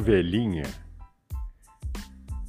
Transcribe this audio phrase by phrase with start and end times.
[0.00, 0.64] Velhinha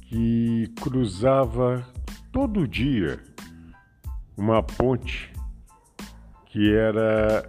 [0.02, 1.86] que cruzava
[2.32, 3.20] todo dia
[4.36, 5.32] uma ponte
[6.46, 7.48] que era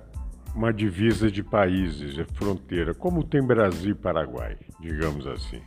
[0.54, 5.62] uma divisa de países, de fronteira, como tem Brasil e Paraguai, digamos assim.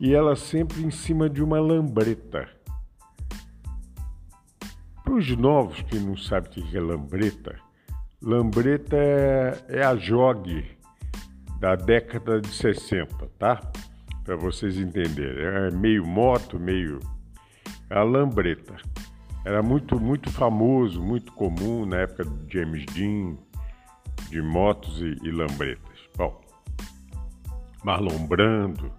[0.00, 2.48] E ela sempre em cima de uma lambreta.
[5.04, 7.56] Para os novos que não sabem o que é lambreta,
[8.22, 10.77] lambreta é, é a jogue
[11.58, 13.60] da década de 60, tá?
[14.24, 15.44] Para vocês entenderem.
[15.44, 17.00] É meio moto, meio
[17.90, 18.76] a lambreta.
[19.44, 23.36] Era muito, muito famoso, muito comum na época do James Dean,
[24.28, 25.98] de motos e, e lambretas.
[26.16, 26.40] Bom,
[27.82, 28.92] Marlon Brando.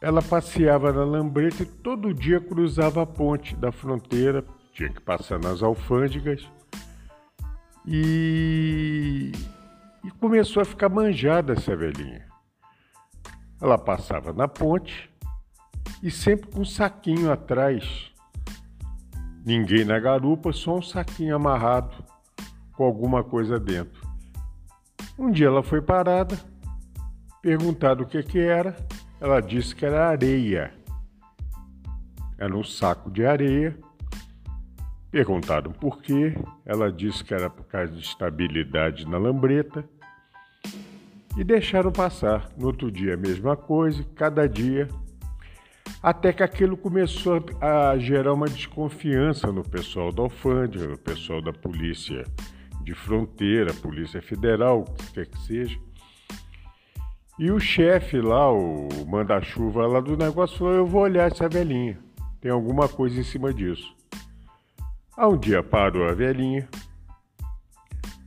[0.00, 5.40] Ela passeava na lambreta e todo dia cruzava a ponte da fronteira, tinha que passar
[5.40, 6.48] nas alfândegas.
[7.84, 9.32] E
[10.04, 12.26] e começou a ficar manjada essa velhinha.
[13.60, 15.10] Ela passava na ponte
[16.02, 18.12] e sempre com um saquinho atrás.
[19.44, 22.04] Ninguém na garupa, só um saquinho amarrado
[22.72, 24.06] com alguma coisa dentro.
[25.18, 26.38] Um dia ela foi parada,
[27.42, 28.76] perguntado o que, que era,
[29.20, 30.72] ela disse que era areia.
[32.38, 33.76] Era um saco de areia
[35.10, 36.34] Perguntaram por quê,
[36.66, 39.82] ela disse que era por causa de estabilidade na lambreta
[41.36, 42.50] e deixaram passar.
[42.58, 44.86] No outro dia, a mesma coisa, cada dia,
[46.02, 51.52] até que aquilo começou a gerar uma desconfiança no pessoal da alfândega, no pessoal da
[51.52, 52.24] polícia
[52.82, 55.78] de fronteira, polícia federal, o que quer que seja.
[57.38, 61.98] E o chefe lá, o manda-chuva lá do negócio, falou: Eu vou olhar essa velhinha,
[62.40, 63.97] tem alguma coisa em cima disso.
[65.18, 66.68] Há um dia parou a velhinha.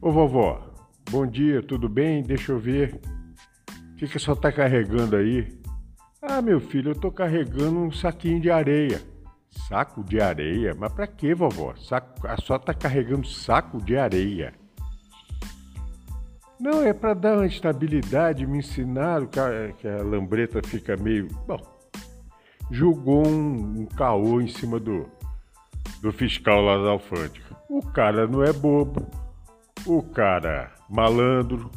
[0.02, 0.62] Ô vovó,
[1.10, 2.22] bom dia, tudo bem?
[2.22, 3.00] Deixa eu ver.
[3.94, 5.58] O que, que só tá carregando aí?
[6.22, 9.02] Ah, meu filho, eu tô carregando um saquinho de areia.
[9.70, 10.76] Saco de areia?
[10.78, 11.74] Mas pra quê, vovó?
[11.76, 14.54] Saco, a só tá carregando saco de areia.
[16.60, 21.30] Não, é para dar uma estabilidade, me ensinaram que a, que a lambreta fica meio.
[21.48, 21.58] Bom,
[22.70, 25.10] jogou um, um caô em cima do,
[26.02, 27.46] do fiscal lá da alfândega.
[27.70, 29.08] O cara não é bobo,
[29.86, 31.70] o cara malandro.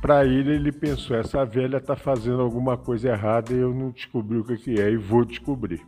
[0.00, 4.38] Para ele, ele pensou: essa velha tá fazendo alguma coisa errada e eu não descobri
[4.38, 5.84] o que, é e vou descobrir.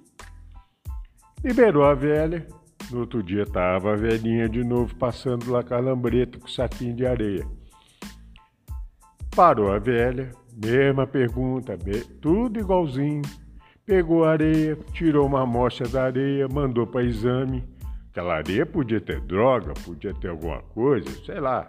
[1.44, 2.46] Liberou a velha.
[2.90, 6.50] No outro dia tava a velhinha de novo passando lá com a lambreta com o
[6.50, 7.46] saquinho de areia.
[9.36, 11.78] Parou a velha, mesma pergunta,
[12.20, 13.22] tudo igualzinho.
[13.90, 17.64] Pegou a areia, tirou uma amostra da areia, mandou para exame.
[18.08, 21.68] Aquela areia podia ter droga, podia ter alguma coisa, sei lá.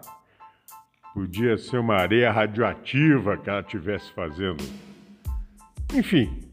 [1.16, 4.64] Podia ser uma areia radioativa que ela estivesse fazendo.
[5.96, 6.48] Enfim,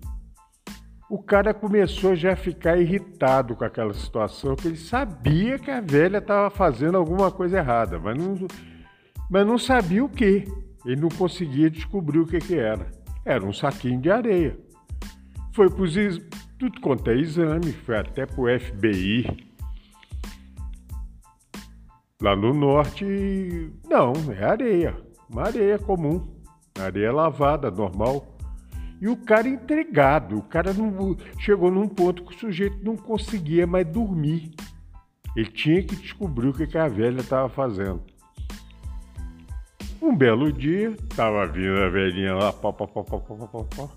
[1.07, 5.83] o cara começou já a ficar irritado com aquela situação, porque ele sabia que a
[5.83, 8.49] velha estava fazendo alguma coisa errada, mas não,
[9.31, 10.47] mas não sabia o que.
[10.87, 12.87] Ele não conseguia descobrir o que, que era.
[13.23, 14.67] Era um saquinho de areia.
[15.59, 15.87] Foi para
[16.57, 19.49] tudo quanto é exame, foi até para o FBI.
[22.23, 23.05] Lá no norte,
[23.91, 24.97] não, é areia,
[25.29, 26.25] uma areia comum,
[26.79, 28.39] areia lavada, normal.
[29.01, 33.67] E o cara entregado, o cara não, chegou num ponto que o sujeito não conseguia
[33.67, 34.55] mais dormir.
[35.35, 38.01] Ele tinha que descobrir o que a velha estava fazendo.
[40.01, 43.91] Um belo dia, estava vindo a velhinha lá, pó, pó, pó, pó, pó, pó, pó,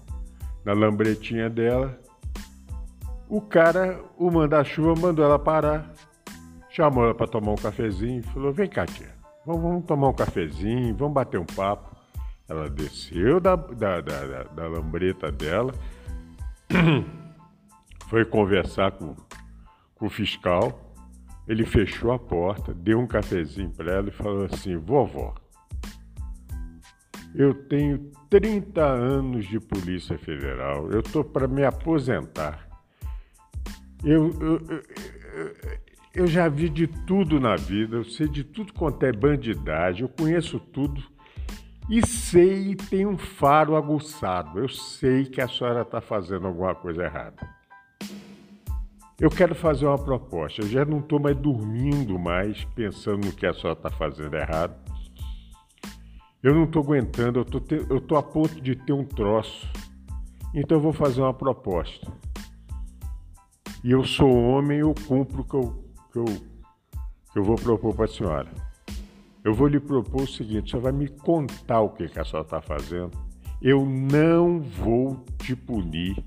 [0.64, 2.00] na lambretinha dela.
[3.28, 5.94] O cara, o manda-chuva, mandou ela parar,
[6.70, 9.10] chamou ela para tomar um cafezinho, falou: Vem cá, tia,
[9.46, 11.96] vamos, vamos, tomar um cafezinho, vamos bater um papo.
[12.50, 15.74] Ela desceu da, da, da, da lambreta dela,
[18.10, 19.16] foi conversar com,
[19.96, 20.88] com o fiscal.
[21.48, 25.34] Ele fechou a porta, deu um cafezinho para ela e falou assim: Vovó,
[27.34, 32.68] eu tenho 30 anos de Polícia Federal, eu estou para me aposentar.
[34.04, 34.84] Eu, eu,
[36.16, 40.10] eu, já vi de tudo na vida, eu sei de tudo quanto é bandidagem, eu
[40.10, 41.04] conheço tudo
[41.90, 44.60] e sei e tenho um faro aguçado.
[44.60, 47.48] Eu sei que a senhora está fazendo alguma coisa errada.
[49.20, 50.62] Eu quero fazer uma proposta.
[50.62, 54.91] Eu já não estou mais dormindo mais pensando no que a senhora está fazendo errado.
[56.44, 57.78] Eu não estou aguentando, eu tô, te...
[58.08, 59.70] tô a ponto de ter um troço.
[60.56, 62.12] Então eu vou fazer uma proposta.
[63.84, 67.96] E eu sou homem, eu cumpro o que eu, que eu, que eu vou propor
[67.96, 68.50] para a senhora.
[69.44, 72.46] Eu vou lhe propor o seguinte: você vai me contar o que, que a senhora
[72.46, 73.12] está fazendo.
[73.62, 76.24] Eu não vou te punir.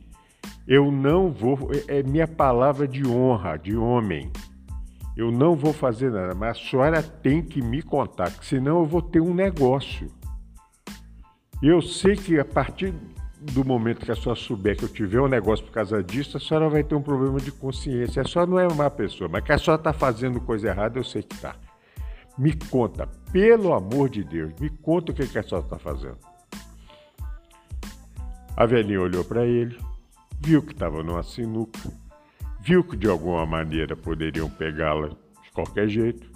[0.67, 1.71] Eu não vou.
[1.89, 4.31] É, é minha palavra de honra, de homem.
[5.17, 9.01] Eu não vou fazer nada, mas a senhora tem que me contar, senão eu vou
[9.01, 10.09] ter um negócio.
[11.63, 12.93] Eu sei que a partir
[13.41, 16.41] do momento que a senhora souber que eu tiver um negócio por causa disso, a
[16.41, 18.23] senhora vai ter um problema de consciência.
[18.23, 21.05] A senhora não é uma pessoa, mas que a senhora está fazendo coisa errada, eu
[21.05, 21.55] sei que está.
[22.37, 26.19] Me conta, pelo amor de Deus, me conta o que, que a senhora está fazendo.
[28.57, 29.79] A velhinha olhou para ele,
[30.41, 31.79] viu que estava numa sinuca,
[32.65, 36.27] viu que de alguma maneira poderiam pegá-la de qualquer jeito,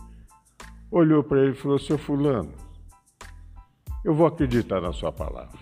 [0.90, 2.52] olhou para ele e falou: Seu Fulano,
[4.04, 5.58] eu vou acreditar na sua palavra.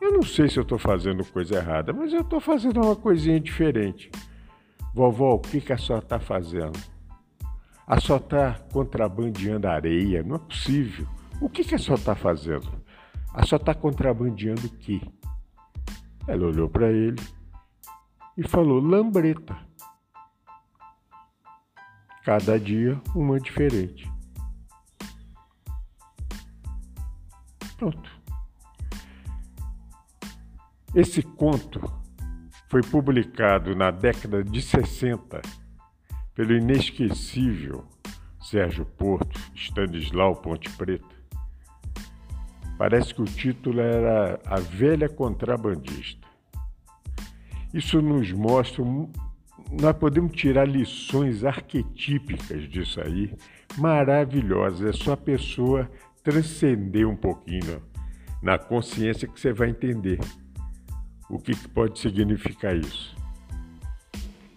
[0.00, 3.38] Eu não sei se eu estou fazendo coisa errada, mas eu estou fazendo uma coisinha
[3.38, 4.10] diferente.
[4.92, 6.78] Vovó, o que, que a senhora está fazendo?
[7.86, 10.22] A senhora está contrabandeando areia?
[10.22, 11.06] Não é possível.
[11.40, 12.68] O que, que a senhora está fazendo?
[13.32, 15.00] A senhora está contrabandeando o quê?
[16.26, 17.20] Ela olhou para ele
[18.38, 19.58] e falou: lambreta.
[22.24, 24.08] Cada dia uma diferente.
[27.76, 28.10] Pronto.
[30.94, 31.80] Esse conto
[32.70, 35.40] foi publicado na década de 60
[36.34, 37.84] pelo inesquecível
[38.40, 41.16] Sérgio Porto, Stanislau Ponte Preta.
[42.76, 46.27] Parece que o título era A Velha Contrabandista.
[47.72, 48.82] Isso nos mostra,
[49.70, 53.34] nós podemos tirar lições arquetípicas disso aí,
[53.76, 54.88] maravilhosas.
[54.88, 55.90] É só a pessoa
[56.22, 57.82] transcender um pouquinho
[58.42, 60.18] na consciência que você vai entender
[61.28, 63.14] o que pode significar isso.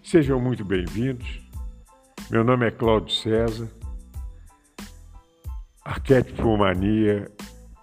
[0.01, 1.41] Sejam muito bem-vindos.
[2.29, 3.69] Meu nome é Cláudio César.
[5.83, 7.29] Arquétipo Mania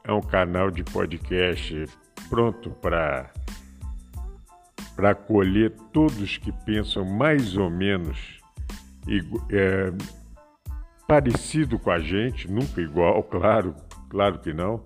[0.05, 1.85] é um canal de podcast
[2.31, 3.31] pronto para
[4.99, 8.41] para acolher todos que pensam mais ou menos
[9.49, 9.93] é,
[11.07, 13.77] parecido com a gente, nunca igual, claro,
[14.09, 14.85] claro que não,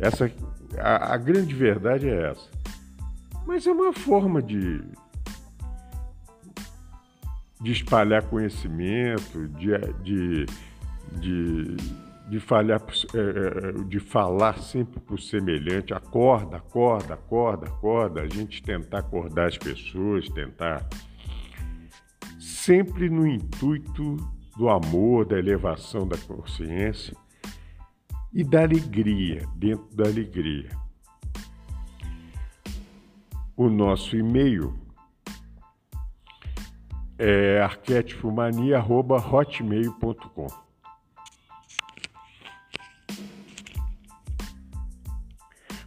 [0.00, 0.32] Essa,
[0.78, 2.48] a, a grande verdade é essa.
[3.46, 4.82] Mas é uma forma de,
[7.60, 10.46] de espalhar conhecimento, de, de,
[11.20, 11.76] de,
[12.30, 12.80] de, falhar,
[13.12, 19.48] é, é, de falar sempre o semelhante, acorda, acorda, acorda, acorda, a gente tentar acordar
[19.48, 20.88] as pessoas, tentar
[22.40, 27.16] sempre no intuito do amor, da elevação da consciência
[28.32, 30.68] e da alegria, dentro da alegria.
[33.56, 34.72] O nosso e-mail
[37.18, 40.46] é arquétipomania.hotmail.com.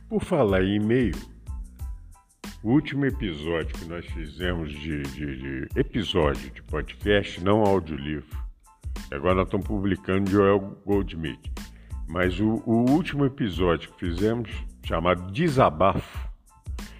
[0.07, 1.15] Por falar em e-mail,
[2.63, 8.46] O último episódio que nós fizemos de, de, de episódio de podcast, não audiolivro.
[9.11, 11.51] Agora nós estamos publicando Joel Goldsmith.
[12.07, 14.49] Mas o, o último episódio que fizemos,
[14.83, 16.27] chamado Desabafo,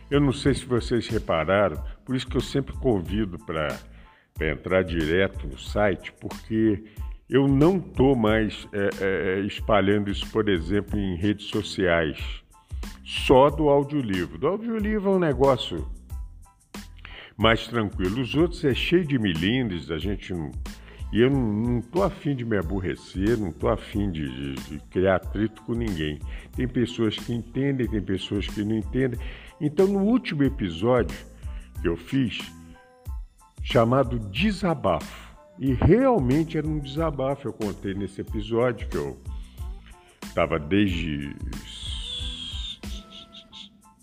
[0.10, 3.78] eu não sei se vocês repararam, por isso que eu sempre convido para
[4.40, 6.84] entrar direto no site, porque
[7.30, 12.18] eu não estou mais é, é, espalhando isso, por exemplo, em redes sociais
[13.04, 14.38] só do audiolivro.
[14.38, 15.88] Do audiolivro é um negócio
[17.38, 18.22] mais tranquilo.
[18.22, 20.52] Os outros é cheio de milindres, a gente não.
[21.12, 25.16] E eu não estou afim de me aborrecer, não estou afim de, de, de criar
[25.16, 26.20] atrito com ninguém.
[26.56, 29.20] Tem pessoas que entendem, tem pessoas que não entendem.
[29.60, 31.18] Então, no último episódio
[31.82, 32.40] que eu fiz,
[33.64, 35.28] chamado Desabafo,
[35.60, 39.18] e realmente era um desabafo, eu contei nesse episódio que eu
[40.24, 41.36] estava desde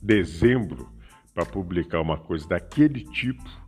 [0.03, 0.89] dezembro
[1.33, 3.64] para publicar uma coisa daquele tipo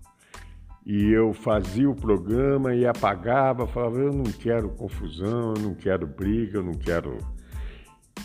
[0.86, 6.06] e eu fazia o programa e apagava, falava: eu não quero confusão, eu não quero
[6.06, 7.18] briga, eu não quero.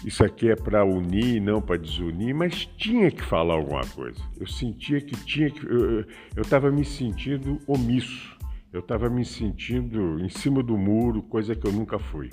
[0.06, 4.20] Isso aqui é para unir, não para desunir, mas tinha que falar alguma coisa.
[4.40, 5.66] Eu sentia que tinha que.
[5.66, 8.38] Eu estava me sentindo omisso,
[8.72, 12.30] eu estava me sentindo em cima do muro, coisa que eu nunca fui.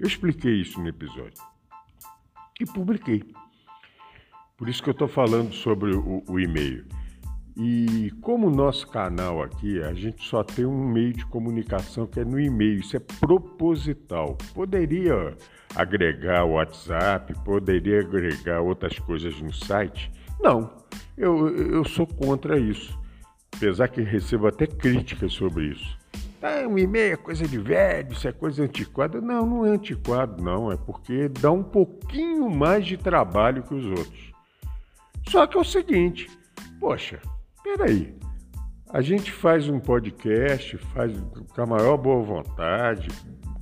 [0.00, 1.42] Eu expliquei isso no episódio
[2.60, 3.22] e publiquei.
[4.56, 6.84] Por isso que eu estou falando sobre o, o e-mail.
[7.62, 12.18] E como o nosso canal aqui, a gente só tem um meio de comunicação que
[12.18, 14.38] é no e-mail, isso é proposital.
[14.54, 15.36] Poderia
[15.76, 20.10] agregar o WhatsApp, poderia agregar outras coisas no site?
[20.40, 20.70] Não,
[21.18, 22.98] eu, eu sou contra isso.
[23.54, 25.98] Apesar que recebo até críticas sobre isso.
[26.40, 29.20] Ah, um e-mail é coisa de velho, isso é coisa antiquada.
[29.20, 30.72] Não, não é antiquado, não.
[30.72, 34.32] É porque dá um pouquinho mais de trabalho que os outros.
[35.28, 36.30] Só que é o seguinte,
[36.80, 37.20] poxa,
[37.62, 38.14] peraí,
[38.92, 41.12] a gente faz um podcast, faz
[41.54, 43.08] com a maior boa vontade,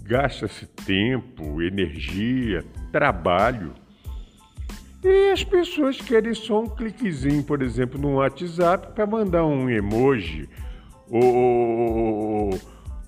[0.03, 3.75] gasta-se tempo, energia, trabalho.
[5.05, 10.49] E as pessoas querem só um cliquezinho, por exemplo, no WhatsApp para mandar um emoji,
[11.11, 12.59] ou,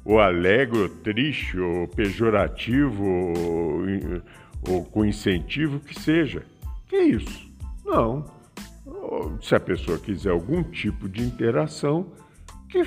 [0.04, 3.82] ou alegre, ou triste, ou pejorativo, ou,
[4.68, 6.44] ou com incentivo, que seja.
[6.87, 7.50] Que isso?
[7.85, 8.39] Não
[9.40, 12.12] se a pessoa quiser algum tipo de interação,
[12.69, 12.83] que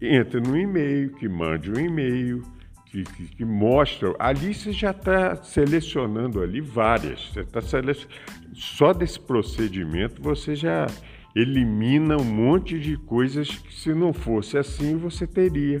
[0.00, 2.42] entre no e-mail, que mande um e-mail,
[2.86, 4.14] que, que, que mostra.
[4.18, 7.32] Ali você já está selecionando ali várias.
[7.32, 8.14] Você está selecionando.
[8.54, 10.86] Só desse procedimento você já
[11.34, 15.80] elimina um monte de coisas que se não fosse assim você teria.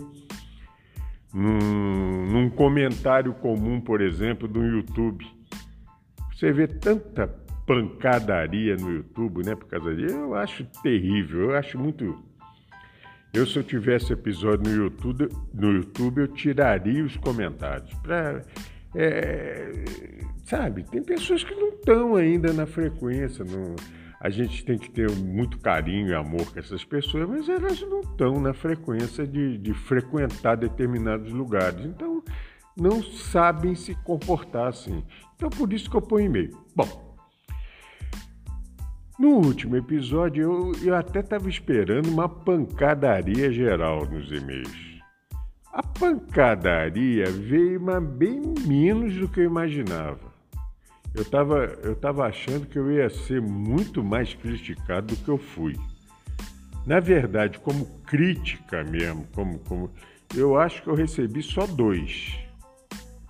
[1.32, 5.26] Num, num comentário comum, por exemplo, do YouTube.
[6.34, 9.54] Você vê tanta pancadaria no YouTube, né?
[9.54, 12.24] Por causa disso, eu acho terrível, eu acho muito.
[13.34, 17.92] Eu, se eu tivesse episódio no YouTube, no YouTube eu tiraria os comentários.
[18.02, 18.40] Pra,
[18.94, 19.84] é,
[20.44, 23.44] sabe, tem pessoas que não estão ainda na frequência.
[23.44, 23.74] Não,
[24.20, 28.00] a gente tem que ter muito carinho e amor com essas pessoas, mas elas não
[28.00, 31.84] estão na frequência de, de frequentar determinados lugares.
[31.84, 32.22] Então,
[32.76, 35.04] não sabem se comportar assim.
[35.34, 36.56] Então, por isso que eu ponho e-mail.
[36.74, 37.05] Bom,
[39.18, 44.96] no último episódio, eu, eu até estava esperando uma pancadaria geral nos e-mails.
[45.72, 50.34] A pancadaria veio mas bem menos do que eu imaginava.
[51.14, 55.38] Eu estava eu tava achando que eu ia ser muito mais criticado do que eu
[55.38, 55.74] fui.
[56.86, 59.90] Na verdade, como crítica mesmo, como, como
[60.34, 62.38] eu acho que eu recebi só dois.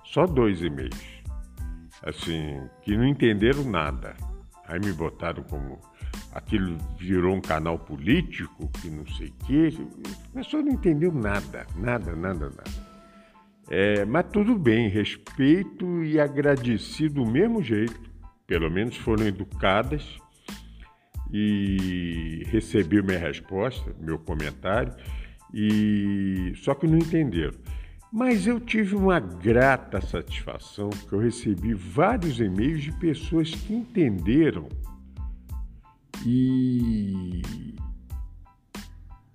[0.05, 1.23] Só dois e-mails.
[2.03, 4.17] Assim, que não entenderam nada.
[4.69, 5.81] Aí me botaram como
[6.33, 9.69] aquilo virou um canal político, que não sei o quê.
[10.31, 12.87] A pessoa não entendeu nada, nada, nada, nada.
[13.69, 18.01] É, mas tudo bem, respeito e agradecido do mesmo jeito.
[18.47, 20.19] Pelo menos foram educadas
[21.33, 24.95] e receberam minha resposta, meu comentário,
[25.53, 27.59] e só que não entenderam.
[28.17, 34.71] Mas eu tive uma grata satisfação, porque eu recebi vários e-mails de pessoas que entenderam
[36.25, 37.43] e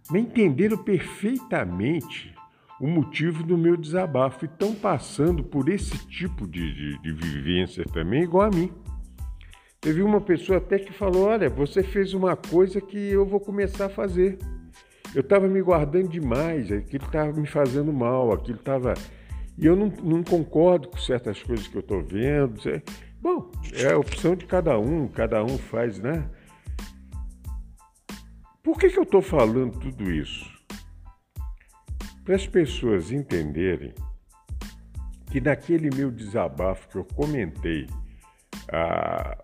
[0.10, 2.34] me entenderam perfeitamente
[2.80, 7.86] o motivo do meu desabafo e estão passando por esse tipo de, de, de vivência
[7.86, 8.72] também, igual a mim.
[9.80, 13.86] Teve uma pessoa até que falou: Olha, você fez uma coisa que eu vou começar
[13.86, 14.40] a fazer.
[15.14, 18.94] Eu estava me guardando demais, aquilo estava me fazendo mal, aquilo estava.
[19.58, 22.62] E eu não, não, concordo com certas coisas que eu estou vendo.
[23.22, 26.30] Bom, é a opção de cada um, cada um faz, né?
[28.64, 30.50] Por que, que eu estou falando tudo isso?
[32.24, 33.94] Para as pessoas entenderem
[35.32, 37.88] que naquele meu desabafo que eu comentei,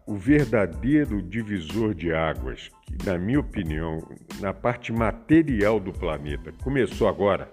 [0.05, 4.07] o verdadeiro divisor de águas, que, na minha opinião,
[4.39, 7.51] na parte material do planeta, começou agora.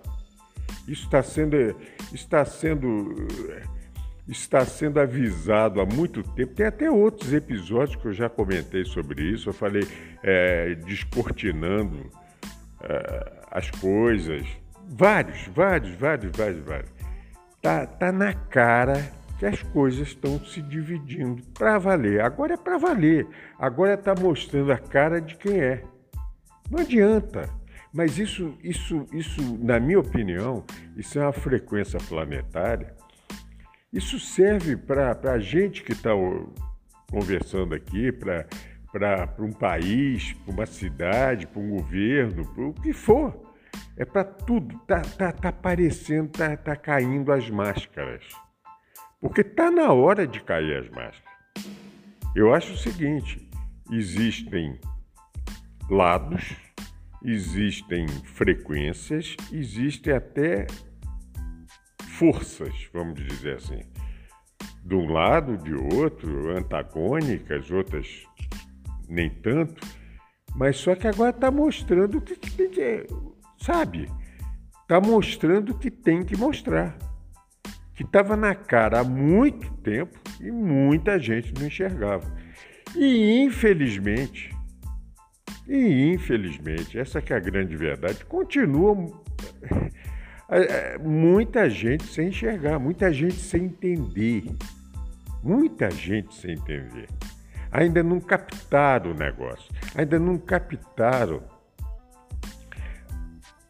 [0.86, 1.56] Isso está sendo,
[2.12, 3.26] está sendo,
[4.28, 6.54] está sendo avisado há muito tempo.
[6.54, 9.48] Tem até outros episódios que eu já comentei sobre isso.
[9.48, 9.86] Eu falei
[10.22, 12.10] é, descortinando
[12.82, 14.46] é, as coisas.
[14.86, 16.90] Vários, vários, vários, vários, vários.
[17.62, 19.10] Tá, tá na cara
[19.44, 22.22] que as coisas estão se dividindo para valer.
[22.22, 23.26] Agora é para valer.
[23.58, 25.84] Agora está mostrando a cara de quem é.
[26.70, 27.50] Não adianta.
[27.92, 30.64] Mas isso, isso, isso, na minha opinião,
[30.96, 32.94] isso é uma frequência planetária.
[33.92, 36.10] Isso serve para a gente que está
[37.10, 38.46] conversando aqui, para
[39.38, 43.52] um país, para uma cidade, para um governo, para o que for.
[43.94, 44.78] É para tudo.
[44.86, 48.24] Tá, tá, tá aparecendo, tá, tá caindo as máscaras.
[49.24, 51.22] Porque tá na hora de cair as máscaras.
[52.36, 53.48] Eu acho o seguinte:
[53.90, 54.78] existem
[55.90, 56.54] lados
[57.24, 60.66] existem frequências, existem até
[62.18, 63.80] forças, vamos dizer assim,
[64.84, 68.26] de um lado, de outro, antagônicas, outras
[69.08, 69.80] nem tanto,
[70.54, 73.06] mas só que agora está mostrando o que tem que.
[73.58, 74.08] Sabe?
[74.82, 76.96] Está mostrando o que tem que mostrar.
[77.94, 82.24] Que estava na cara há muito tempo e muita gente não enxergava.
[82.96, 84.54] E infelizmente,
[85.66, 88.94] e, infelizmente, essa que é a grande verdade, continua
[91.02, 94.44] muita gente sem enxergar, muita gente sem entender.
[95.42, 97.08] Muita gente sem entender.
[97.70, 101.42] Ainda não captaram o negócio, ainda não captaram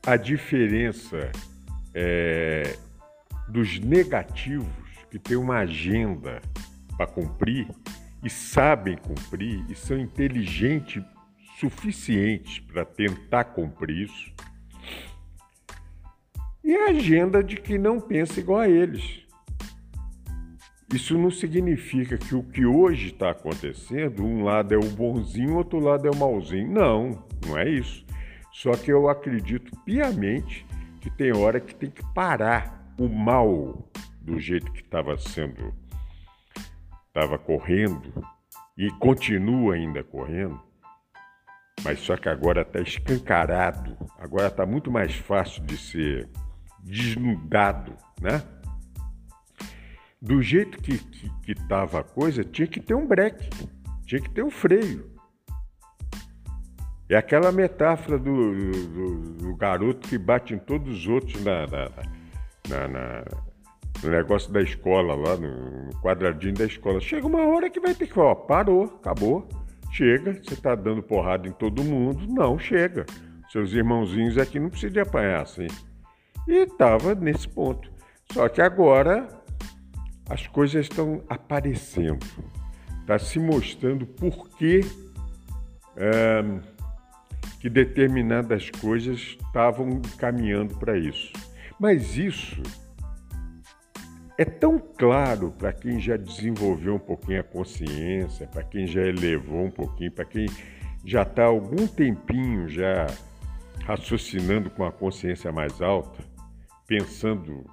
[0.06, 1.32] a diferença
[1.94, 2.76] é,
[3.48, 4.68] dos negativos
[5.10, 6.40] que têm uma agenda
[6.96, 7.68] para cumprir
[8.22, 11.02] e sabem cumprir e são inteligentes
[11.58, 14.32] suficientes para tentar cumprir isso,
[16.64, 19.22] e a agenda de que não pensa igual a eles.
[20.92, 25.78] Isso não significa que o que hoje está acontecendo, um lado é o bonzinho, outro
[25.78, 26.70] lado é o malzinho.
[26.70, 28.06] Não, não é isso.
[28.50, 30.64] Só que eu acredito piamente
[31.00, 33.88] que tem hora que tem que parar o mal
[34.20, 35.74] do jeito que estava sendo,
[37.08, 38.24] estava correndo
[38.76, 40.60] e continua ainda correndo
[41.84, 46.28] mas só que agora está escancarado, agora está muito mais fácil de ser
[46.80, 48.42] desnudado, né?
[50.20, 50.98] Do jeito que
[51.46, 53.50] estava a coisa, tinha que ter um breque,
[54.06, 55.12] tinha que ter um freio.
[57.06, 61.90] É aquela metáfora do, do, do garoto que bate em todos os outros na, na,
[62.68, 63.24] na, na
[64.02, 67.00] no negócio da escola, lá no quadradinho da escola.
[67.00, 69.48] Chega uma hora que vai ter que, ó, parou, acabou.
[69.92, 72.26] Chega, você está dando porrada em todo mundo.
[72.28, 73.06] Não, chega.
[73.50, 75.68] Seus irmãozinhos aqui não precisam de apanhar assim.
[76.48, 77.90] E estava nesse ponto.
[78.32, 79.28] Só que agora
[80.28, 82.26] as coisas estão aparecendo.
[83.00, 84.80] Está se mostrando por que,
[85.96, 86.42] é,
[87.60, 91.32] que determinadas coisas estavam caminhando para isso.
[91.84, 92.62] Mas isso
[94.38, 99.66] é tão claro para quem já desenvolveu um pouquinho a consciência, para quem já elevou
[99.66, 100.46] um pouquinho, para quem
[101.04, 103.06] já está algum tempinho já
[103.84, 106.24] raciocinando com a consciência mais alta,
[106.86, 107.66] pensando,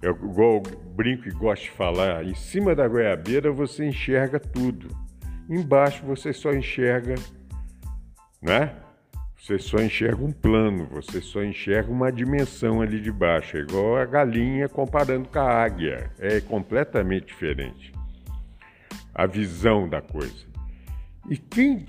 [0.00, 0.62] eu, igual
[0.96, 4.88] brinco e gosto de falar, em cima da goiabeira você enxerga tudo,
[5.46, 7.16] embaixo você só enxerga,
[8.40, 8.87] né?
[9.38, 13.96] Você só enxerga um plano, você só enxerga uma dimensão ali de baixo, é igual
[13.96, 17.92] a galinha comparando com a águia, é completamente diferente
[19.18, 20.46] a visão da coisa.
[21.28, 21.84] E quem,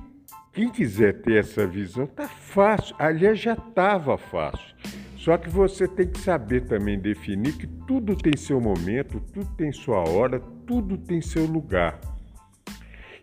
[0.51, 4.75] quem quiser ter essa visão, tá fácil, aliás, já estava fácil.
[5.15, 9.71] Só que você tem que saber também definir que tudo tem seu momento, tudo tem
[9.71, 11.99] sua hora, tudo tem seu lugar.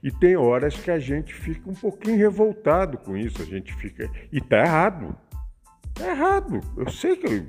[0.02, 4.11] E tem horas que a gente fica um pouquinho revoltado com isso, a gente fica.
[4.32, 5.16] E tá errado.
[5.94, 6.61] Tá errado.
[6.76, 7.44] Eu sei que eu,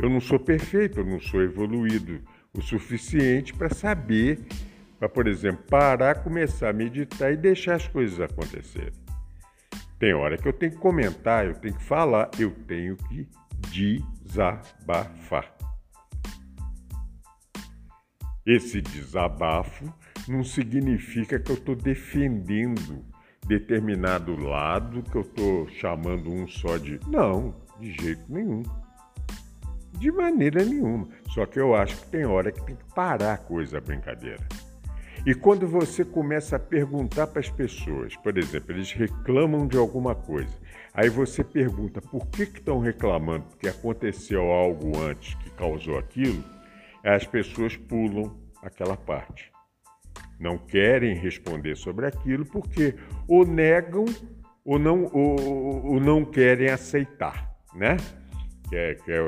[0.00, 2.20] eu não sou perfeito, eu não sou evoluído
[2.56, 4.40] o suficiente para saber,
[4.98, 8.92] para, por exemplo, parar, começar a meditar e deixar as coisas acontecerem.
[9.98, 13.28] Tem hora que eu tenho que comentar, eu tenho que falar, eu tenho que
[13.70, 15.52] desabafar.
[18.46, 19.92] Esse desabafo
[20.28, 23.04] não significa que eu estou defendendo
[23.48, 27.00] determinado lado que eu estou chamando um só de.
[27.08, 28.62] Não, de jeito nenhum.
[29.92, 31.08] De maneira nenhuma.
[31.30, 34.46] Só que eu acho que tem hora que tem que parar a coisa, a brincadeira.
[35.26, 40.14] E quando você começa a perguntar para as pessoas, por exemplo, eles reclamam de alguma
[40.14, 40.54] coisa,
[40.94, 46.44] aí você pergunta por que estão reclamando, porque aconteceu algo antes que causou aquilo,
[47.02, 49.50] as pessoas pulam aquela parte.
[50.38, 52.94] Não querem responder sobre aquilo porque
[53.26, 54.04] ou negam
[54.64, 57.96] ou não, ou, ou não querem aceitar, né?
[58.68, 59.26] Que é, que é,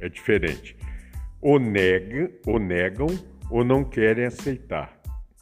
[0.00, 0.76] é diferente.
[1.40, 3.06] Ou, nega, ou negam
[3.50, 4.98] ou não querem aceitar.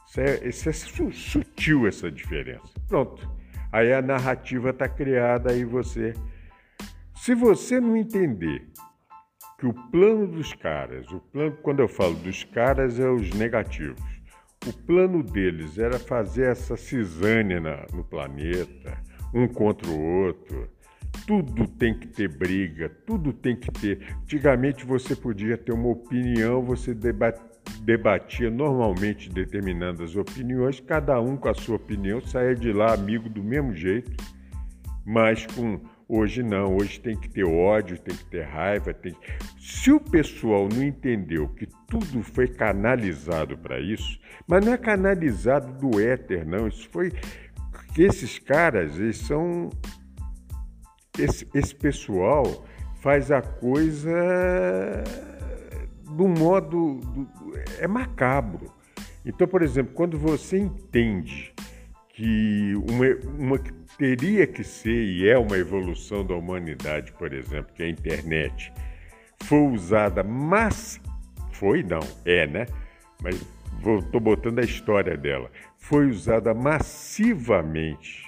[0.07, 2.69] Isso é, isso é sutil essa diferença.
[2.89, 3.29] Pronto.
[3.73, 6.15] Aí a narrativa está criada, aí você.
[7.17, 8.69] Se você não entender
[9.59, 14.14] que o plano dos caras, o plano, quando eu falo dos caras, é os negativos.
[14.67, 18.97] O plano deles era fazer essa cisânia na, no planeta,
[19.33, 20.69] um contra o outro.
[21.27, 24.17] Tudo tem que ter briga, tudo tem que ter.
[24.23, 26.97] Antigamente você podia ter uma opinião, você
[27.83, 33.43] debatia normalmente determinadas opiniões, cada um com a sua opinião, saía de lá amigo do
[33.43, 34.13] mesmo jeito,
[35.05, 38.93] mas com Hoje não, hoje tem que ter ódio, tem que ter raiva.
[38.93, 39.17] Tem...
[39.59, 45.73] Se o pessoal não entendeu que tudo foi canalizado para isso, mas não é canalizado
[45.73, 46.69] do éter, não.
[46.69, 47.11] Isso foi.
[47.97, 49.71] esses caras, eles são.
[51.19, 52.67] Esse, esse pessoal
[53.01, 54.13] faz a coisa
[56.15, 56.97] do modo.
[56.99, 57.29] Do...
[57.79, 58.71] é macabro.
[59.25, 61.54] Então, por exemplo, quando você entende
[62.15, 63.59] que uma, uma
[63.99, 68.73] teria que ser e é uma evolução da humanidade, por exemplo, que a internet
[69.43, 71.01] foi usada, mas
[71.53, 72.67] foi não, é, né?
[73.21, 73.35] Mas
[74.05, 75.51] estou botando a história dela.
[75.77, 78.25] Foi usada massivamente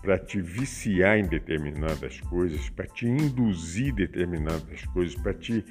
[0.00, 5.62] para te viciar em determinadas coisas, para te induzir determinadas coisas, para te,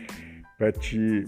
[0.58, 1.25] para te,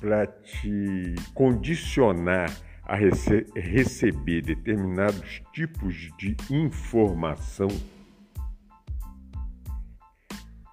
[0.00, 2.50] para te condicionar
[2.86, 7.68] a rece receber determinados tipos de informação,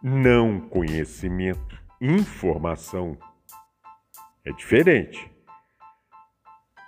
[0.03, 3.17] não conhecimento, informação
[4.43, 5.31] é diferente.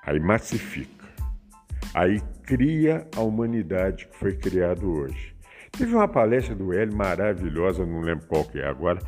[0.05, 1.07] Aí massifica.
[1.93, 5.33] Aí cria a humanidade que foi criada hoje.
[5.71, 8.99] Teve uma palestra do Hélio maravilhosa, não lembro qual que é agora,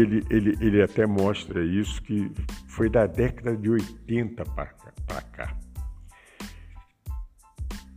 [0.00, 2.30] ele, ele, ele até mostra isso, que
[2.66, 5.56] foi da década de 80 para cá.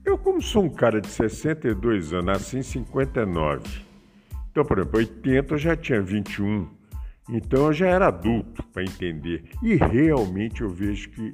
[0.06, 3.86] Eu, como sou um cara de 62 anos, nasci em 59.
[4.50, 6.68] Então, por exemplo, 80 eu já tinha 21.
[7.30, 9.44] Então eu já era adulto para entender.
[9.62, 11.34] E realmente eu vejo que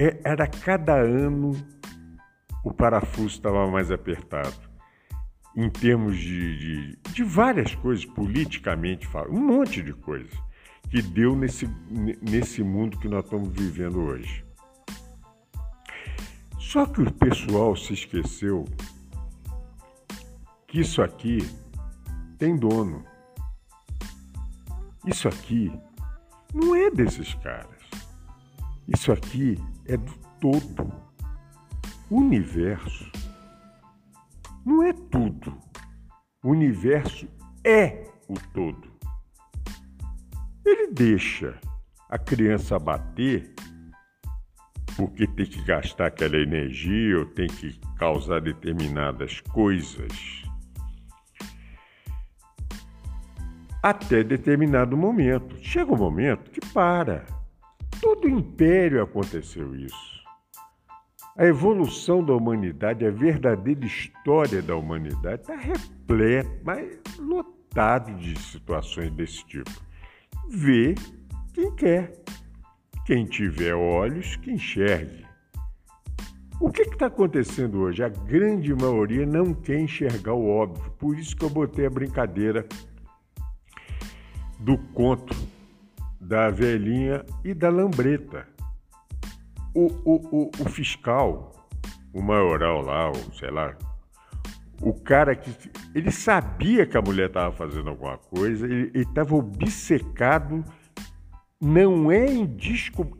[0.00, 1.52] é, era cada ano
[2.64, 4.63] o parafuso estava mais apertado
[5.56, 10.30] em termos de, de, de várias coisas, politicamente, um monte de coisa
[10.90, 11.68] que deu nesse,
[12.20, 14.44] nesse mundo que nós estamos vivendo hoje.
[16.58, 18.64] Só que o pessoal se esqueceu
[20.66, 21.38] que isso aqui
[22.38, 23.04] tem dono.
[25.06, 25.72] Isso aqui
[26.52, 27.80] não é desses caras.
[28.88, 30.92] Isso aqui é do todo.
[32.10, 33.10] O universo
[34.64, 35.56] não é tudo.
[36.42, 37.28] O universo
[37.64, 38.92] é o todo.
[40.64, 41.58] Ele deixa
[42.08, 43.54] a criança bater
[44.96, 50.44] porque tem que gastar aquela energia ou tem que causar determinadas coisas
[53.84, 55.56] até determinado momento.
[55.62, 57.26] Chega um momento que para.
[58.00, 60.13] Todo império aconteceu isso.
[61.36, 69.10] A evolução da humanidade, a verdadeira história da humanidade está repleta, mas lotado de situações
[69.10, 69.70] desse tipo.
[70.48, 70.94] Vê
[71.52, 72.12] quem quer.
[73.04, 75.26] Quem tiver olhos, que enxergue.
[76.60, 78.04] O que está acontecendo hoje?
[78.04, 80.88] A grande maioria não quer enxergar o óbvio.
[80.92, 82.64] Por isso que eu botei a brincadeira
[84.60, 85.34] do conto
[86.20, 88.53] da velhinha e da lambreta
[89.74, 91.68] o, o, o, o fiscal,
[92.12, 93.76] o maioral lá, o, sei lá,
[94.80, 95.50] o cara que.
[95.94, 100.64] Ele sabia que a mulher estava fazendo alguma coisa, ele estava obcecado,
[101.60, 103.16] não é indisco.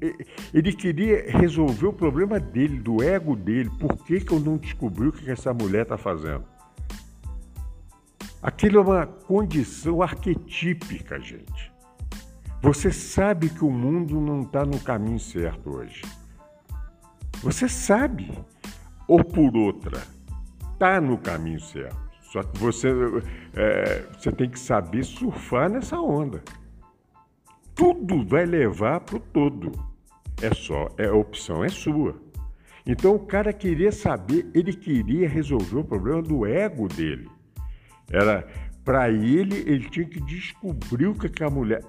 [0.53, 3.71] Ele queria resolver o problema dele, do ego dele.
[3.79, 6.45] Por que, que eu não descobri o que essa mulher está fazendo?
[8.43, 11.73] Aquilo é uma condição arquetípica, gente.
[12.61, 16.03] Você sabe que o mundo não está no caminho certo hoje.
[17.45, 18.33] Você sabe.
[19.07, 20.03] ou por outra,
[20.73, 22.03] está no caminho certo.
[22.23, 22.89] Só que você,
[23.55, 26.43] é, você tem que saber surfar nessa onda.
[27.75, 29.73] Tudo vai levar para o todo.
[30.41, 32.17] É só, é, a opção é sua.
[32.87, 37.29] Então o cara queria saber, ele queria resolver o problema do ego dele.
[38.11, 38.49] Era
[38.83, 41.83] para ele, ele tinha que descobrir o que a mulher.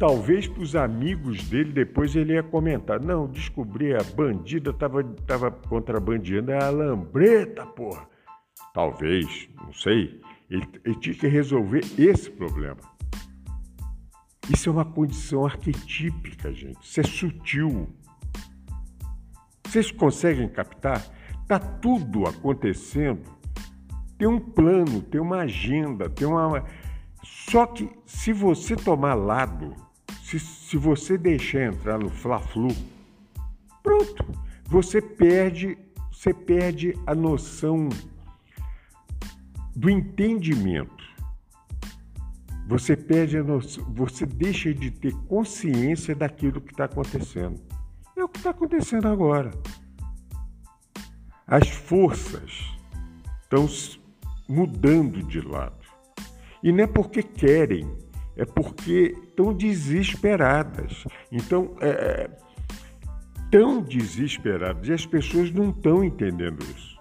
[0.00, 5.50] Talvez para os amigos dele depois ele ia comentar: não, descobri, a bandida estava tava
[5.50, 8.08] contrabandeando a lambreta, porra.
[8.72, 10.18] Talvez, não sei.
[10.48, 12.78] Ele, ele tinha que resolver esse problema.
[14.48, 16.82] Isso é uma condição arquetípica, gente.
[16.82, 17.94] Isso é sutil.
[19.66, 21.04] Vocês conseguem captar?
[21.42, 23.20] Está tudo acontecendo.
[24.16, 26.64] Tem um plano, tem uma agenda, tem uma.
[27.22, 29.76] Só que se você tomar lado,
[30.30, 32.68] se, se você deixar entrar no fla-flu,
[33.82, 34.24] pronto,
[34.64, 35.76] você perde,
[36.12, 37.88] você perde a noção
[39.74, 41.00] do entendimento.
[42.68, 47.60] Você perde a noção, você deixa de ter consciência daquilo que está acontecendo.
[48.16, 49.50] É o que está acontecendo agora.
[51.44, 52.52] As forças
[53.42, 53.68] estão
[54.48, 55.80] mudando de lado.
[56.62, 57.90] E não é porque querem,
[58.40, 61.04] é porque estão desesperadas.
[61.30, 62.30] Então, é, é,
[63.50, 66.98] tão desesperadas e as pessoas não estão entendendo isso.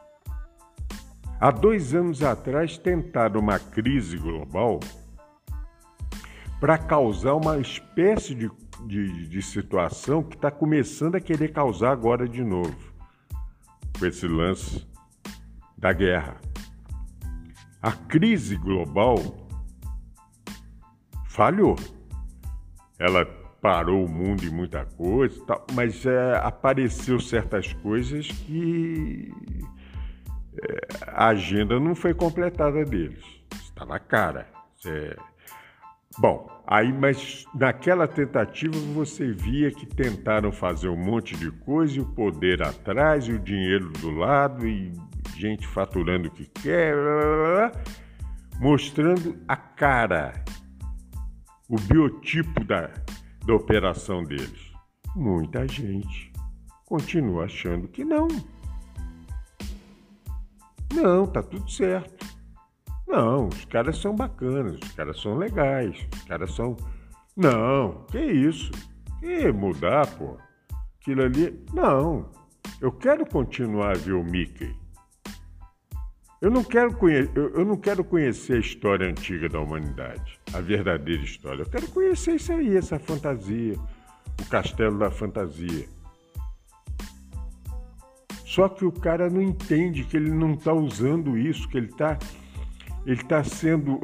[1.40, 4.80] Há dois anos atrás tentaram uma crise global
[6.60, 8.52] para causar uma espécie de
[8.86, 12.78] de, de situação que está começando a querer causar agora de novo,
[13.98, 14.88] com esse lance
[15.78, 16.38] da guerra.
[17.82, 19.49] A crise global
[21.30, 21.78] falhou.
[23.00, 23.26] Ela
[23.62, 25.40] parou o mundo em muita coisa,
[25.74, 29.32] mas é, apareceu certas coisas que
[30.62, 33.24] é, a agenda não foi completada deles.
[33.64, 34.48] Está na cara.
[34.86, 35.16] É,
[36.18, 42.02] Bom, aí, mas naquela tentativa você via que tentaram fazer um monte de coisa e
[42.02, 44.92] o poder atrás e o dinheiro do lado e
[45.38, 47.84] gente faturando o que quer, blá, blá, blá,
[48.60, 50.34] mostrando a cara,
[51.70, 52.90] o biotipo da,
[53.46, 54.74] da operação deles.
[55.16, 56.34] Muita gente
[56.86, 58.28] continua achando que não.
[60.94, 62.26] Não, tá tudo certo.
[63.08, 66.76] Não, os caras são bacanas, os caras são legais, os caras são.
[67.38, 68.72] Não, que isso?
[69.20, 70.38] Que mudar, pô?
[71.00, 71.64] Aquilo ali.
[71.74, 72.30] Não.
[72.82, 74.76] Eu quero continuar a ver o Mickey.
[76.42, 77.30] Eu não, quero conhe...
[77.36, 81.64] eu não quero conhecer a história antiga da humanidade, a verdadeira história.
[81.64, 83.76] Eu quero conhecer isso aí, essa fantasia,
[84.40, 85.88] o castelo da fantasia.
[88.46, 92.18] Só que o cara não entende que ele não está usando isso, que ele está
[93.06, 94.00] ele está sendo.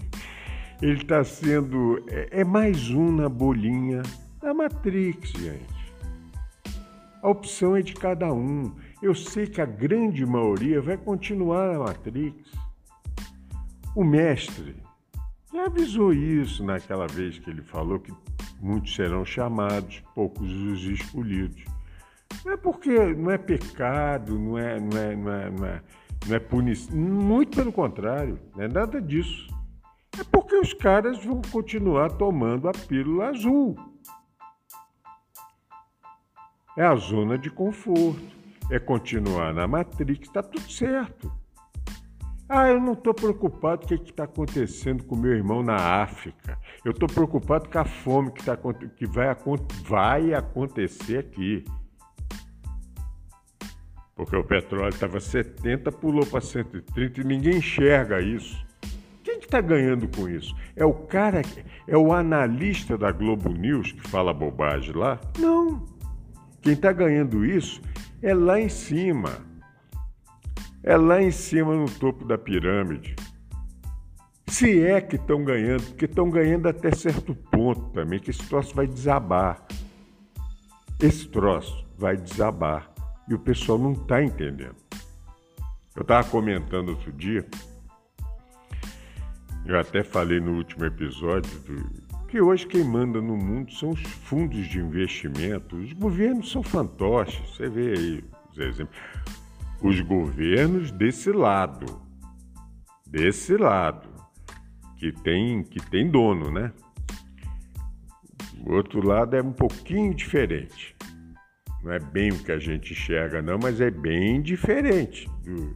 [0.80, 2.02] ele está sendo.
[2.08, 4.02] É, é mais um na bolinha
[4.40, 5.80] da Matrix, gente.
[7.22, 8.74] A opção é de cada um.
[9.02, 12.50] Eu sei que a grande maioria vai continuar na Matrix.
[13.94, 14.76] O mestre
[15.52, 18.12] já avisou isso naquela vez que ele falou que
[18.60, 21.64] muitos serão chamados, poucos os escolhidos.
[22.44, 25.82] Não é porque não é pecado, não é, não é, não é, não é
[26.26, 26.96] não é punição.
[26.96, 29.48] Muito pelo contrário, não é nada disso.
[30.18, 33.76] É porque os caras vão continuar tomando a pílula azul.
[36.76, 38.20] É a zona de conforto,
[38.70, 41.39] é continuar na Matrix, está tudo certo.
[42.52, 46.58] Ah, eu não estou preocupado com o que está acontecendo com meu irmão na África.
[46.84, 48.58] Eu estou preocupado com a fome que, tá,
[48.96, 49.28] que vai,
[49.84, 51.64] vai acontecer aqui
[54.20, 58.62] porque o petróleo estava 70, pulou para 130 e ninguém enxerga isso.
[59.24, 60.54] Quem está que tá ganhando com isso?
[60.76, 61.40] É o cara,
[61.88, 65.18] é o analista da Globo News que fala bobagem lá?
[65.38, 65.86] Não.
[66.60, 67.80] Quem está ganhando isso
[68.20, 69.49] é lá em cima.
[70.82, 73.14] É lá em cima no topo da pirâmide.
[74.46, 78.74] Se é que estão ganhando, porque estão ganhando até certo ponto também, que esse troço
[78.74, 79.64] vai desabar.
[80.98, 82.92] Esse troço vai desabar
[83.28, 84.76] e o pessoal não está entendendo.
[85.94, 87.46] Eu estava comentando outro dia,
[89.66, 94.00] eu até falei no último episódio, do, que hoje quem manda no mundo são os
[94.00, 95.76] fundos de investimento.
[95.76, 98.96] Os governos são fantoches, você vê aí os exemplos.
[99.82, 102.00] Os governos desse lado,
[103.06, 104.08] desse lado,
[104.96, 106.72] que tem, que tem dono, né?
[108.66, 110.94] O outro lado é um pouquinho diferente.
[111.82, 115.26] Não é bem o que a gente enxerga, não, mas é bem diferente.
[115.42, 115.74] Do,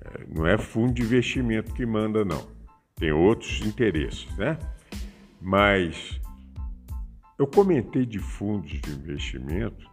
[0.00, 2.48] é, não é fundo de investimento que manda, não.
[2.96, 4.58] Tem outros interesses, né?
[5.40, 6.18] Mas
[7.38, 9.86] eu comentei de fundos de investimento.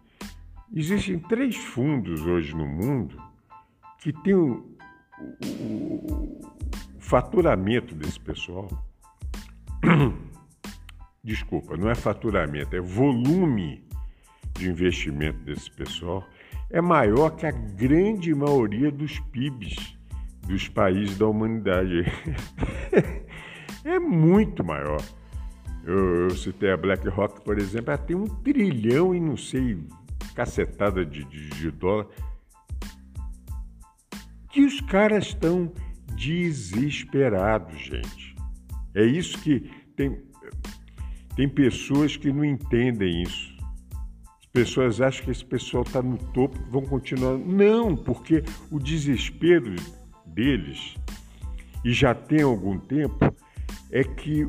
[0.76, 3.18] Existem três fundos hoje no mundo
[4.00, 4.78] que têm o,
[5.44, 6.42] o,
[6.96, 8.68] o faturamento desse pessoal.
[11.24, 13.84] Desculpa, não é faturamento, é volume
[14.54, 16.24] de investimento desse pessoal
[16.70, 19.98] é maior que a grande maioria dos PIBs
[20.48, 22.04] dos países da humanidade.
[23.84, 25.02] é muito maior.
[25.84, 29.78] Eu, eu, citei a BlackRock, por exemplo, ela tem um trilhão e não sei,
[30.36, 32.08] cacetada de, de, de dólar.
[34.52, 35.74] Que os caras estão
[36.16, 38.36] desesperados, gente.
[38.94, 40.22] É isso que tem,
[41.36, 43.56] tem pessoas que não entendem isso
[44.56, 47.38] pessoas acham que esse pessoal está no topo, vão continuar.
[47.38, 49.76] Não, porque o desespero
[50.26, 50.96] deles,
[51.84, 53.36] e já tem algum tempo,
[53.92, 54.48] é que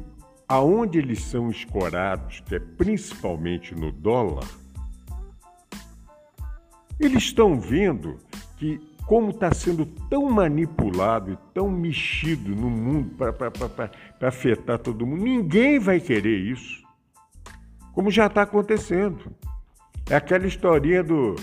[0.49, 4.47] aonde eles são escorados, que é principalmente no dólar,
[6.99, 8.19] eles estão vendo
[8.57, 15.23] que como está sendo tão manipulado e tão mexido no mundo para afetar todo mundo,
[15.23, 16.83] ninguém vai querer isso,
[17.93, 19.33] como já está acontecendo.
[20.11, 21.37] É aquela historinha do,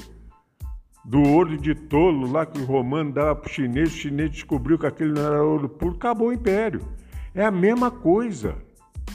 [1.06, 4.78] do ouro de tolo lá que o romano dava para o chinês, o chinês descobriu
[4.78, 6.82] que aquele não era ouro puro, acabou o império.
[7.34, 8.58] É a mesma coisa.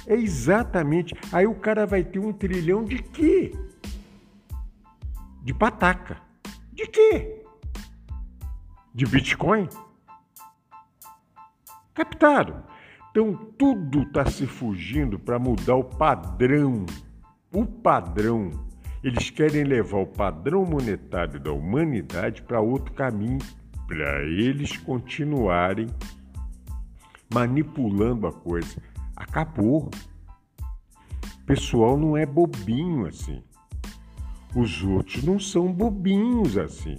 [0.06, 1.14] É exatamente.
[1.30, 3.52] Aí o cara vai ter um trilhão de quê?
[5.42, 6.27] De pataca.
[6.78, 7.42] De quê?
[8.94, 9.68] De Bitcoin?
[11.92, 12.62] Captaram.
[13.10, 16.86] Então tudo está se fugindo para mudar o padrão.
[17.52, 18.52] O padrão
[19.02, 23.40] eles querem levar o padrão monetário da humanidade para outro caminho,
[23.88, 25.88] para eles continuarem
[27.34, 28.80] manipulando a coisa.
[29.16, 29.90] Acabou.
[31.40, 33.42] O pessoal não é bobinho assim.
[34.54, 36.96] Os outros não são bobinhos assim.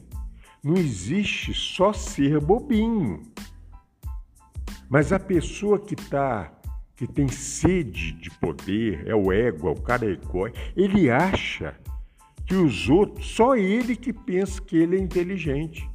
[0.63, 3.21] Não existe só ser bobinho.
[4.89, 6.51] Mas a pessoa que está
[6.99, 11.73] que tem sede de poder, é o ego, é o cara egói, ele acha
[12.45, 15.89] que os outros, só ele que pensa que ele é inteligente.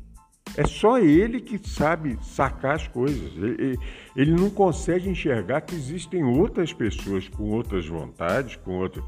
[0.56, 3.36] É só ele que sabe sacar as coisas.
[3.36, 3.78] Ele,
[4.16, 9.04] ele não consegue enxergar que existem outras pessoas com outras vontades, com outras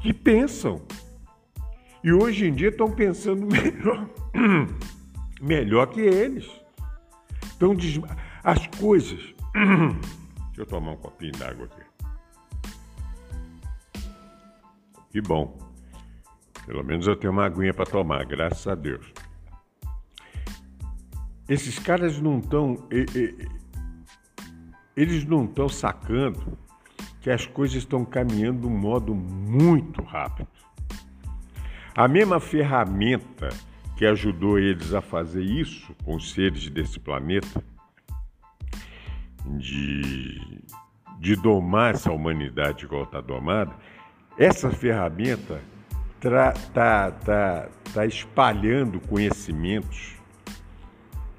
[0.00, 0.80] que pensam.
[2.04, 4.06] E hoje em dia estão pensando melhor,
[5.40, 6.46] melhor que eles.
[7.56, 7.74] Então,
[8.44, 9.34] as coisas.
[10.48, 11.82] Deixa eu tomar um copinho d'água aqui.
[15.10, 15.58] Que bom.
[16.66, 19.10] Pelo menos eu tenho uma aguinha para tomar, graças a Deus.
[21.48, 22.86] Esses caras não estão.
[24.94, 26.58] Eles não estão sacando
[27.22, 30.53] que as coisas estão caminhando de um modo muito rápido.
[31.96, 33.50] A mesma ferramenta
[33.96, 37.62] que ajudou eles a fazer isso com os seres desse planeta,
[39.46, 40.60] de,
[41.20, 43.72] de domar essa humanidade igual está domada,
[44.36, 45.60] essa ferramenta
[46.16, 50.16] está tá, tá espalhando conhecimentos.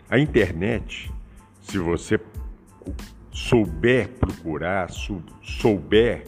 [0.10, 1.12] A internet,
[1.62, 2.18] se você
[3.30, 4.90] souber procurar,
[5.42, 6.26] souber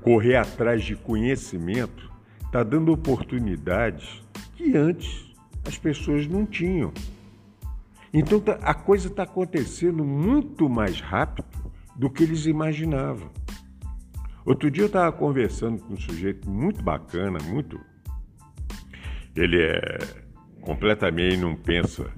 [0.00, 2.07] correr atrás de conhecimento,
[2.48, 4.22] está dando oportunidades
[4.56, 5.30] que antes
[5.66, 6.92] as pessoas não tinham.
[8.12, 11.46] Então tá, a coisa está acontecendo muito mais rápido
[11.94, 13.30] do que eles imaginavam.
[14.46, 17.78] Outro dia eu estava conversando com um sujeito muito bacana, muito.
[19.36, 19.98] Ele é
[20.62, 22.10] completamente não pensa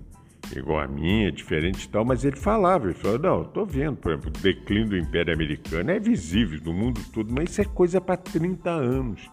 [0.56, 3.96] igual a mim, é diferente e tal, mas ele falava, ele falou, não, estou vendo,
[3.96, 7.64] por exemplo, o declínio do Império Americano é visível no mundo todo, mas isso é
[7.64, 9.30] coisa para 30 anos.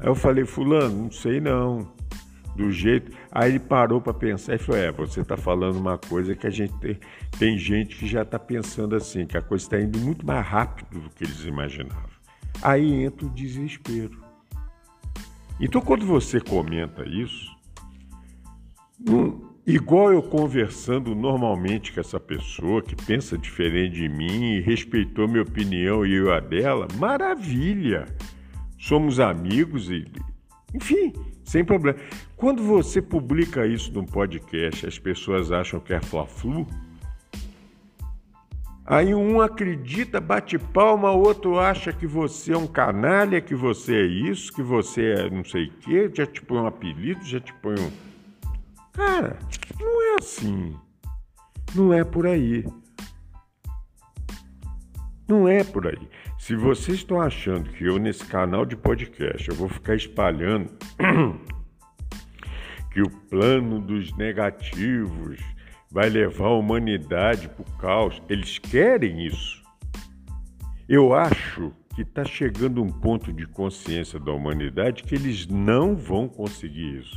[0.00, 1.92] Aí eu falei, fulano, não sei não,
[2.56, 3.12] do jeito...
[3.30, 6.50] Aí ele parou para pensar e falou, é, você está falando uma coisa que a
[6.50, 6.98] gente tem,
[7.38, 11.00] tem gente que já está pensando assim, que a coisa está indo muito mais rápido
[11.00, 12.14] do que eles imaginavam.
[12.62, 14.22] Aí entra o desespero.
[15.60, 17.54] Então, quando você comenta isso,
[19.66, 25.42] igual eu conversando normalmente com essa pessoa que pensa diferente de mim e respeitou minha
[25.42, 28.06] opinião e eu a dela, maravilha!
[28.84, 30.04] Somos amigos e.
[30.74, 31.10] Enfim,
[31.42, 31.98] sem problema.
[32.36, 36.66] Quando você publica isso num podcast, as pessoas acham que é fla-flu,
[38.86, 43.94] Aí um acredita, bate palma, o outro acha que você é um canalha, que você
[43.94, 47.40] é isso, que você é não sei o quê, já te põe um apelido, já
[47.40, 47.90] te põe um.
[48.92, 49.38] Cara,
[49.80, 50.76] não é assim.
[51.74, 52.66] Não é por aí.
[55.26, 56.08] Não é por aí.
[56.44, 60.70] Se vocês estão achando que eu, nesse canal de podcast, eu vou ficar espalhando
[62.92, 65.40] que o plano dos negativos
[65.90, 68.22] vai levar a humanidade para o caos.
[68.28, 69.62] Eles querem isso.
[70.86, 76.28] Eu acho que está chegando um ponto de consciência da humanidade que eles não vão
[76.28, 77.16] conseguir isso.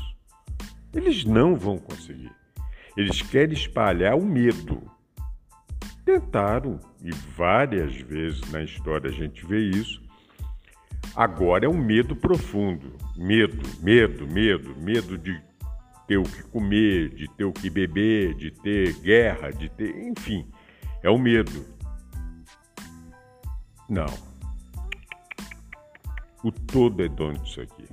[0.95, 2.31] Eles não vão conseguir.
[2.95, 4.89] Eles querem espalhar o medo.
[6.07, 10.01] Tentaram, e várias vezes na história a gente vê isso.
[11.13, 12.95] Agora é um medo profundo.
[13.17, 15.37] Medo, medo, medo, medo de
[16.07, 19.93] ter o que comer, de ter o que beber, de ter guerra, de ter.
[20.07, 20.49] Enfim,
[21.03, 21.65] é o medo.
[23.89, 24.07] Não.
[26.41, 27.85] O todo é dono disso aqui.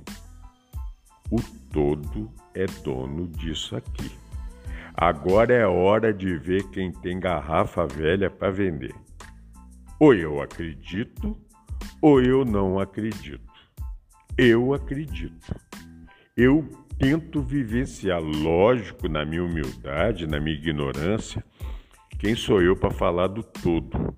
[1.29, 4.09] O todo é dono disso aqui.
[4.97, 8.95] Agora é hora de ver quem tem garrafa velha para vender.
[9.99, 11.37] Ou eu acredito,
[12.01, 13.51] ou eu não acredito.
[14.37, 15.53] Eu acredito.
[16.35, 21.43] Eu tento vivenciar, lógico, na minha humildade, na minha ignorância,
[22.17, 24.15] quem sou eu para falar do todo?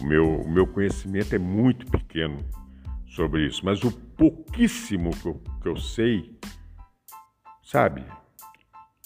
[0.00, 2.38] O meu, o meu conhecimento é muito pequeno
[3.06, 6.38] sobre isso, mas o pouquíssimo que eu, que eu sei,
[7.62, 8.02] sabe,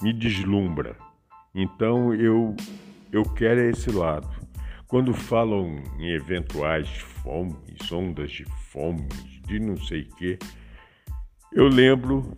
[0.05, 0.99] me deslumbra.
[1.55, 2.55] Então eu,
[3.11, 4.29] eu quero esse lado.
[4.87, 6.89] Quando falam em eventuais
[7.23, 9.09] fomes, ondas de fome,
[9.47, 10.39] de não sei quê,
[11.51, 12.35] eu lembro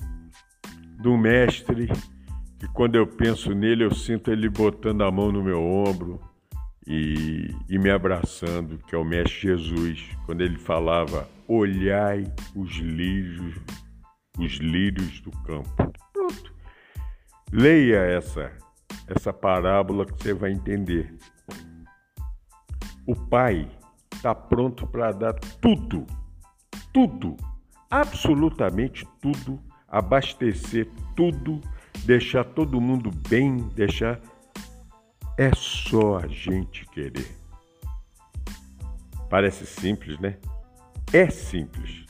[1.00, 1.88] do mestre,
[2.56, 6.20] que quando eu penso nele, eu sinto ele botando a mão no meu ombro
[6.86, 13.56] e, e me abraçando, que é o mestre Jesus, quando ele falava: Olhai os lírios,
[14.38, 15.96] os lírios do campo.
[17.52, 18.52] Leia essa,
[19.06, 21.14] essa parábola que você vai entender.
[23.06, 23.68] O Pai
[24.12, 26.06] está pronto para dar tudo,
[26.92, 27.36] tudo,
[27.90, 31.60] absolutamente tudo abastecer tudo,
[32.04, 34.20] deixar todo mundo bem, deixar.
[35.38, 37.36] É só a gente querer.
[39.28, 40.38] Parece simples, né?
[41.12, 42.06] É simples.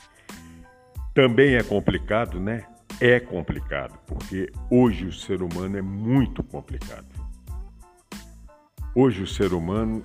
[1.13, 2.65] Também é complicado, né?
[2.99, 7.05] É complicado, porque hoje o ser humano é muito complicado.
[8.95, 10.03] Hoje o ser humano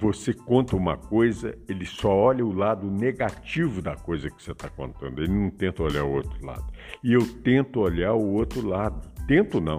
[0.00, 4.68] você conta uma coisa, ele só olha o lado negativo da coisa que você está
[4.68, 6.66] contando, ele não tenta olhar o outro lado.
[7.04, 9.00] E eu tento olhar o outro lado.
[9.28, 9.78] Tento não.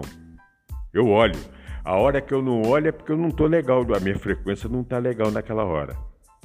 [0.94, 1.38] Eu olho.
[1.84, 4.66] A hora que eu não olho é porque eu não estou legal, a minha frequência
[4.70, 5.94] não está legal naquela hora.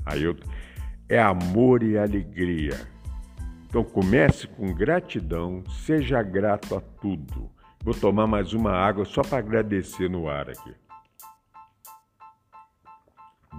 [0.06, 0.36] Aí eu
[1.08, 2.78] é amor e alegria.
[3.70, 7.50] Então comece com gratidão, seja grato a tudo.
[7.84, 10.76] Vou tomar mais uma água só para agradecer no ar aqui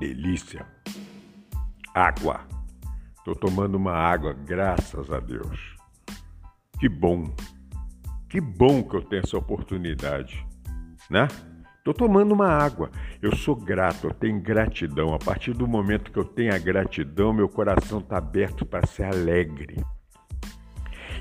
[0.01, 0.67] delícia.
[1.95, 2.41] Água.
[3.19, 5.77] Estou tomando uma água, graças a Deus.
[6.79, 7.33] Que bom.
[8.29, 10.47] Que bom que eu tenho essa oportunidade,
[11.11, 11.29] né?
[11.77, 12.91] Estou tomando uma água.
[13.21, 15.13] Eu sou grato, eu tenho gratidão.
[15.15, 19.05] A partir do momento que eu tenho a gratidão, meu coração está aberto para ser
[19.05, 19.85] alegre.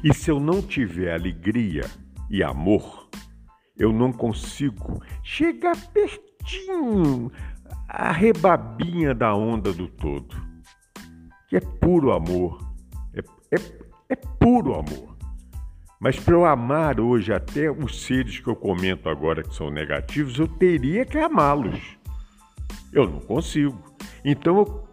[0.04, 1.86] E se eu não tiver alegria
[2.30, 3.10] e amor,
[3.78, 7.32] eu não consigo chegar pertinho
[7.88, 10.36] a rebabinha da onda do todo,
[11.47, 12.72] que é puro amor,
[13.14, 13.20] é,
[13.56, 13.60] é,
[14.10, 15.18] é puro amor.
[16.00, 20.39] Mas para eu amar hoje até os seres que eu comento agora que são negativos,
[20.39, 21.97] eu teria que amá-los.
[22.93, 23.78] Eu não consigo.
[24.24, 24.88] Então,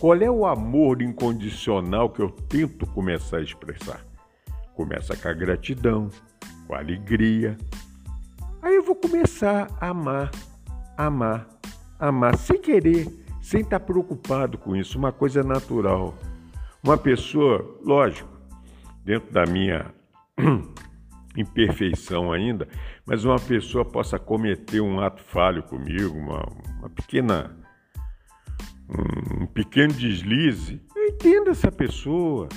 [0.00, 4.07] qual é o amor incondicional que eu tento começar a expressar?
[4.78, 6.08] Começa com a gratidão,
[6.68, 7.56] com a alegria.
[8.62, 10.30] Aí eu vou começar a amar,
[10.96, 11.48] amar,
[11.98, 13.08] amar sem querer,
[13.42, 16.14] sem estar preocupado com isso, uma coisa natural.
[16.80, 18.28] Uma pessoa, lógico,
[19.04, 19.92] dentro da minha
[21.36, 22.68] imperfeição ainda,
[23.04, 26.46] mas uma pessoa possa cometer um ato falho comigo, uma,
[26.78, 27.58] uma pequena
[28.88, 32.48] um pequeno deslize, eu entendo essa pessoa.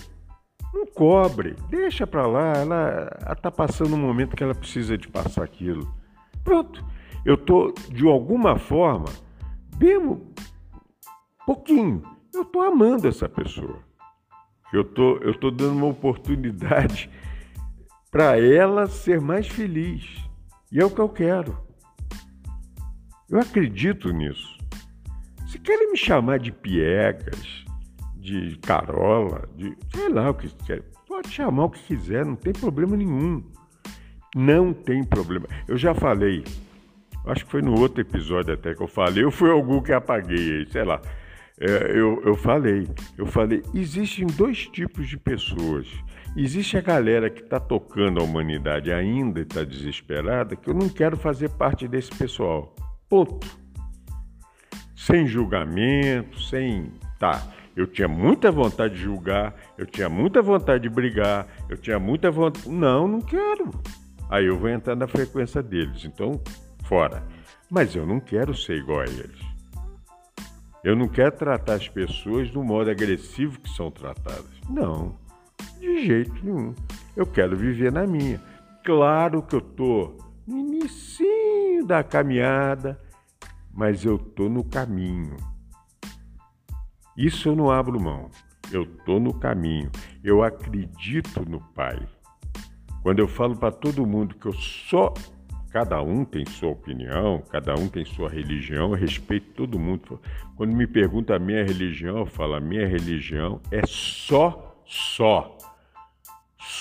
[0.73, 5.43] Não cobre, deixa para lá, ela está passando um momento que ela precisa de passar
[5.43, 5.93] aquilo.
[6.43, 6.83] Pronto,
[7.25, 9.09] eu estou, de alguma forma,
[9.77, 10.33] mesmo
[11.45, 12.01] pouquinho,
[12.33, 13.79] eu estou amando essa pessoa.
[14.71, 17.09] Eu tô, eu tô dando uma oportunidade
[18.09, 20.05] para ela ser mais feliz.
[20.71, 21.57] E é o que eu quero.
[23.29, 24.57] Eu acredito nisso.
[25.47, 27.60] Se querem me chamar de piegas,
[28.21, 32.53] de carola, de sei lá o que quiser, pode chamar o que quiser, não tem
[32.53, 33.43] problema nenhum.
[34.35, 35.47] Não tem problema.
[35.67, 36.43] Eu já falei,
[37.25, 40.65] acho que foi no outro episódio até que eu falei, ou foi algum que apaguei,
[40.67, 41.01] sei lá.
[41.59, 45.87] É, eu, eu falei, eu falei, existem dois tipos de pessoas.
[46.37, 50.87] Existe a galera que está tocando a humanidade ainda e está desesperada, que eu não
[50.87, 52.73] quero fazer parte desse pessoal.
[53.09, 53.45] Ponto.
[54.95, 56.93] Sem julgamento, sem.
[57.19, 57.43] Tá.
[57.75, 62.29] Eu tinha muita vontade de julgar, eu tinha muita vontade de brigar, eu tinha muita
[62.29, 62.69] vontade.
[62.69, 63.71] Não, não quero.
[64.29, 66.05] Aí eu vou entrar na frequência deles.
[66.05, 66.41] Então,
[66.83, 67.23] fora.
[67.69, 69.39] Mas eu não quero ser igual a eles.
[70.83, 74.49] Eu não quero tratar as pessoas do modo agressivo que são tratadas.
[74.69, 75.15] Não.
[75.79, 76.73] De jeito nenhum.
[77.15, 78.41] Eu quero viver na minha.
[78.83, 80.17] Claro que eu tô
[80.47, 81.25] no início
[81.85, 82.99] da caminhada,
[83.73, 85.37] mas eu tô no caminho.
[87.17, 88.29] Isso eu não abro mão.
[88.71, 89.91] Eu tô no caminho.
[90.23, 91.99] Eu acredito no Pai.
[93.03, 95.13] Quando eu falo para todo mundo que eu só
[95.71, 100.19] cada um tem sua opinião, cada um tem sua religião, eu respeito todo mundo.
[100.55, 105.57] Quando me pergunta a minha religião, eu falo: a minha religião é só, só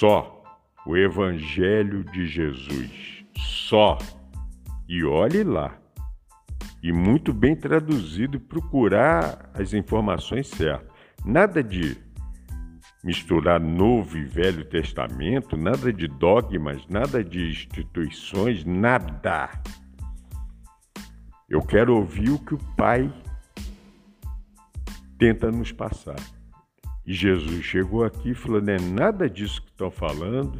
[0.00, 0.42] só
[0.86, 3.24] o Evangelho de Jesus.
[3.36, 3.98] Só.
[4.88, 5.79] E olhe lá.
[6.82, 10.88] E muito bem traduzido e procurar as informações certas.
[11.24, 11.96] Nada de
[13.02, 19.50] misturar Novo e Velho Testamento, nada de dogmas, nada de instituições, nada.
[21.48, 23.12] Eu quero ouvir o que o Pai
[25.18, 26.20] tenta nos passar.
[27.04, 30.58] E Jesus chegou aqui e falou: não é nada disso que estão falando,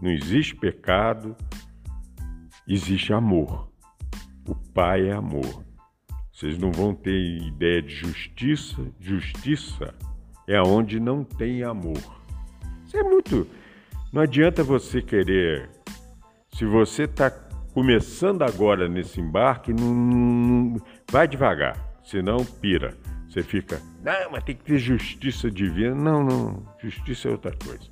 [0.00, 1.36] não existe pecado,
[2.66, 3.71] existe amor.
[4.46, 5.64] O Pai é amor.
[6.32, 8.82] Vocês não vão ter ideia de justiça.
[8.98, 9.94] Justiça
[10.46, 12.00] é onde não tem amor.
[12.84, 13.46] Isso é muito.
[14.12, 15.70] Não adianta você querer.
[16.52, 17.30] Se você está
[17.72, 22.96] começando agora nesse embarque, não, não, vai devagar, senão pira.
[23.28, 25.94] Você fica, não, mas tem que ter justiça divina.
[25.94, 27.88] Não, não, justiça é outra coisa.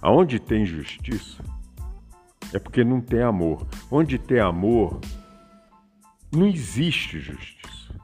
[0.00, 1.42] Aonde tem justiça
[2.52, 3.66] é porque não tem amor.
[3.90, 5.00] Onde tem amor,
[6.32, 7.94] não existe justiça.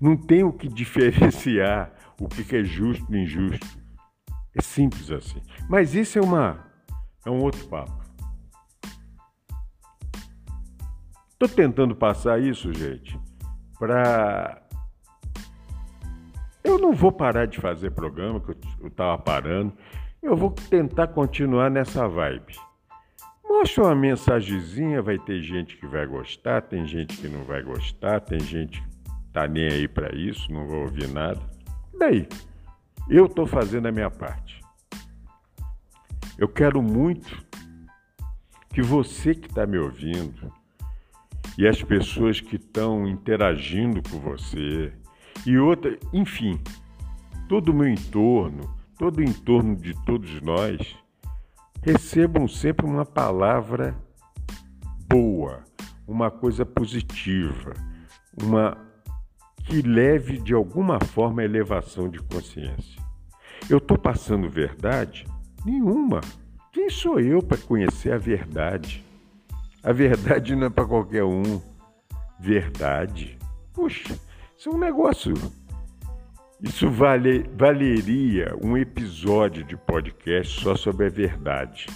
[0.00, 3.78] Não tem o que diferenciar o que é justo e injusto.
[4.54, 5.40] É simples assim.
[5.68, 6.66] Mas isso é uma
[7.24, 7.98] é um outro papo.
[11.32, 13.18] Estou tentando passar isso, gente,
[13.78, 14.60] para
[16.64, 18.50] eu não vou parar de fazer programa, que
[18.80, 19.72] eu estava parando.
[20.22, 22.67] Eu vou tentar continuar nessa vibe.
[23.48, 28.20] Mostra uma mensagenzinha, vai ter gente que vai gostar, tem gente que não vai gostar,
[28.20, 28.88] tem gente que
[29.32, 31.40] tá nem aí para isso, não vou ouvir nada.
[31.94, 32.28] E daí?
[33.08, 34.60] Eu estou fazendo a minha parte.
[36.36, 37.42] Eu quero muito
[38.72, 40.52] que você que está me ouvindo
[41.56, 44.92] e as pessoas que estão interagindo com você,
[45.44, 46.60] e outra, enfim,
[47.48, 50.96] todo o meu entorno, todo o entorno de todos nós,
[51.82, 53.96] recebam sempre uma palavra
[55.08, 55.64] boa,
[56.06, 57.72] uma coisa positiva,
[58.42, 58.76] uma
[59.64, 63.02] que leve de alguma forma a elevação de consciência.
[63.68, 65.26] Eu estou passando verdade?
[65.64, 66.20] Nenhuma.
[66.72, 69.04] Quem sou eu para conhecer a verdade?
[69.82, 71.60] A verdade não é para qualquer um.
[72.40, 73.38] Verdade.
[73.72, 74.18] Puxa,
[74.56, 75.34] isso é um negócio.
[76.60, 81.86] Isso vale, valeria um episódio de podcast só sobre a verdade.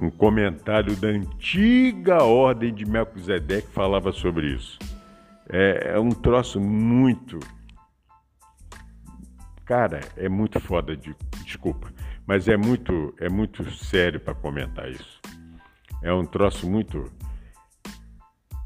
[0.00, 4.78] Um comentário da antiga ordem de Melquisedeque falava sobre isso.
[5.46, 7.38] É, é um troço muito.
[9.66, 11.14] Cara, é muito foda de.
[11.44, 11.92] Desculpa,
[12.26, 15.20] mas é muito, é muito sério para comentar isso.
[16.02, 17.12] É um troço muito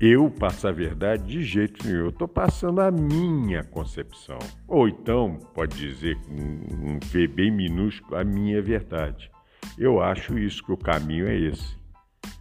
[0.04, 2.00] eu passar a verdade de jeito nenhum.
[2.00, 4.38] Eu estou passando a minha concepção.
[4.66, 9.30] Ou então, pode dizer com um V bem minúsculo, a minha verdade.
[9.78, 11.78] Eu acho isso, que o caminho é esse.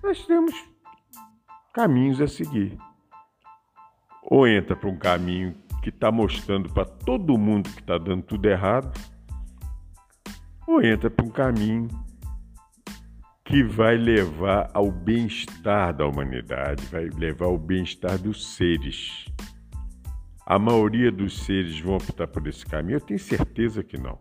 [0.02, 0.56] Nós temos
[1.72, 2.76] caminhos a seguir.
[4.24, 8.48] Ou entra para um caminho que está mostrando para todo mundo que está dando tudo
[8.48, 8.92] errado,
[10.66, 11.88] ou entra para um caminho
[13.52, 19.26] que vai levar ao bem-estar da humanidade, vai levar ao bem-estar dos seres.
[20.46, 22.96] A maioria dos seres vão optar por esse caminho?
[22.96, 24.18] Eu tenho certeza que não.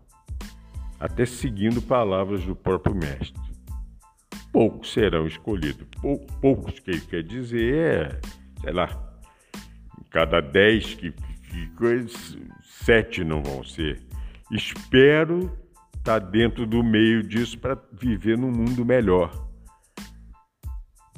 [0.99, 3.41] Até seguindo palavras do próprio Mestre.
[4.51, 5.87] Poucos serão escolhidos.
[6.41, 8.19] Poucos que ele quer dizer é
[8.59, 8.89] sei lá,
[10.09, 12.37] cada dez que, que coisas,
[12.83, 14.01] sete não vão ser.
[14.51, 15.49] Espero
[16.03, 19.49] tá dentro do meio disso para viver num mundo melhor.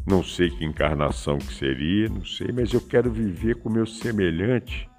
[0.05, 4.89] Não sei que encarnação que seria, não sei, mas eu quero viver com meu semelhante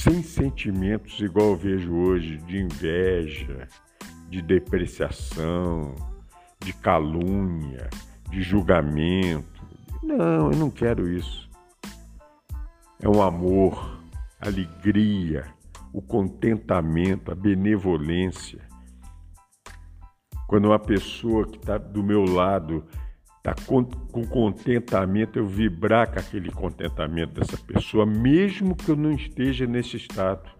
[0.00, 3.68] sem sentimentos igual eu vejo hoje de inveja,
[4.30, 5.94] de depreciação,
[6.58, 7.90] de calúnia,
[8.30, 9.62] de julgamento.
[10.02, 11.50] Não, eu não quero isso.
[12.98, 14.00] É um amor
[14.40, 15.44] alegria,
[15.92, 18.60] o contentamento, a benevolência.
[20.46, 22.84] Quando uma pessoa que está do meu lado
[23.38, 29.12] está com, com contentamento, eu vibrar com aquele contentamento dessa pessoa, mesmo que eu não
[29.12, 30.50] esteja nesse estado.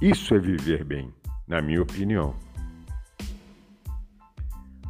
[0.00, 1.12] Isso é viver bem,
[1.46, 2.34] na minha opinião.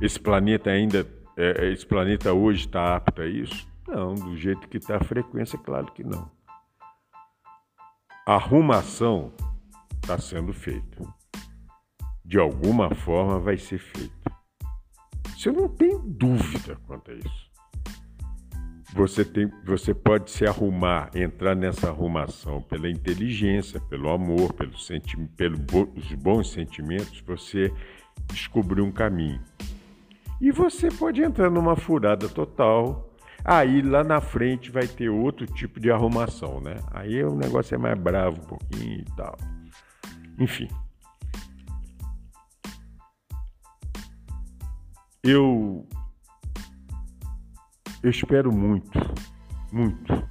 [0.00, 3.66] Esse planeta ainda, é, esse planeta hoje está apto a isso?
[3.88, 6.37] Não, do jeito que está a frequência, claro que não
[8.34, 9.32] arrumação
[10.02, 11.02] está sendo feita.
[12.22, 14.12] De alguma forma vai ser feita.
[15.34, 17.48] Você não tem dúvida quanto a isso.
[18.92, 25.16] Você, tem, você pode se arrumar, entrar nessa arrumação pela inteligência, pelo amor, pelo senti
[25.16, 27.72] pelos bons sentimentos, você
[28.26, 29.40] descobrir um caminho.
[30.38, 33.07] E você pode entrar numa furada total,
[33.44, 36.76] Aí lá na frente vai ter outro tipo de arrumação, né?
[36.90, 39.36] Aí o negócio é mais bravo um pouquinho e tal.
[40.38, 40.68] Enfim.
[45.22, 45.86] Eu
[48.02, 48.98] eu espero muito,
[49.72, 50.28] muito,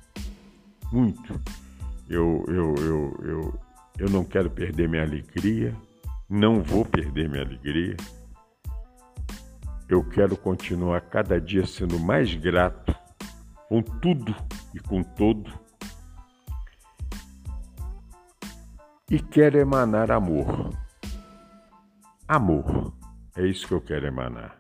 [0.92, 1.42] muito.
[2.10, 3.60] Eu, eu, eu, eu,
[4.00, 5.76] eu não quero perder minha alegria,
[6.30, 7.98] não vou perder minha alegria.
[9.90, 12.94] Eu quero continuar cada dia sendo mais grato
[13.70, 14.36] com tudo
[14.74, 15.52] e com todo,
[19.10, 20.70] e quero emanar amor.
[22.28, 22.94] Amor,
[23.36, 24.60] é isso que eu quero emanar.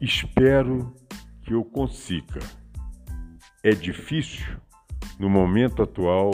[0.00, 0.94] Espero
[1.42, 2.40] que eu consiga.
[3.62, 4.60] É difícil,
[5.18, 6.32] no momento atual,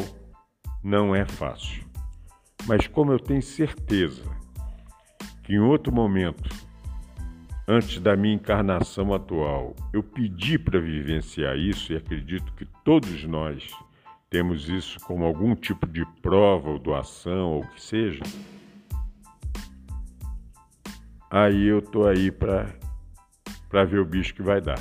[0.82, 1.86] não é fácil.
[2.66, 4.37] Mas como eu tenho certeza
[5.48, 6.46] que em outro momento
[7.66, 13.66] antes da minha encarnação atual, eu pedi para vivenciar isso e acredito que todos nós
[14.28, 18.22] temos isso como algum tipo de prova ou doação ou o que seja.
[21.30, 22.66] Aí eu tô aí para
[23.70, 24.80] para ver o bicho que vai dar.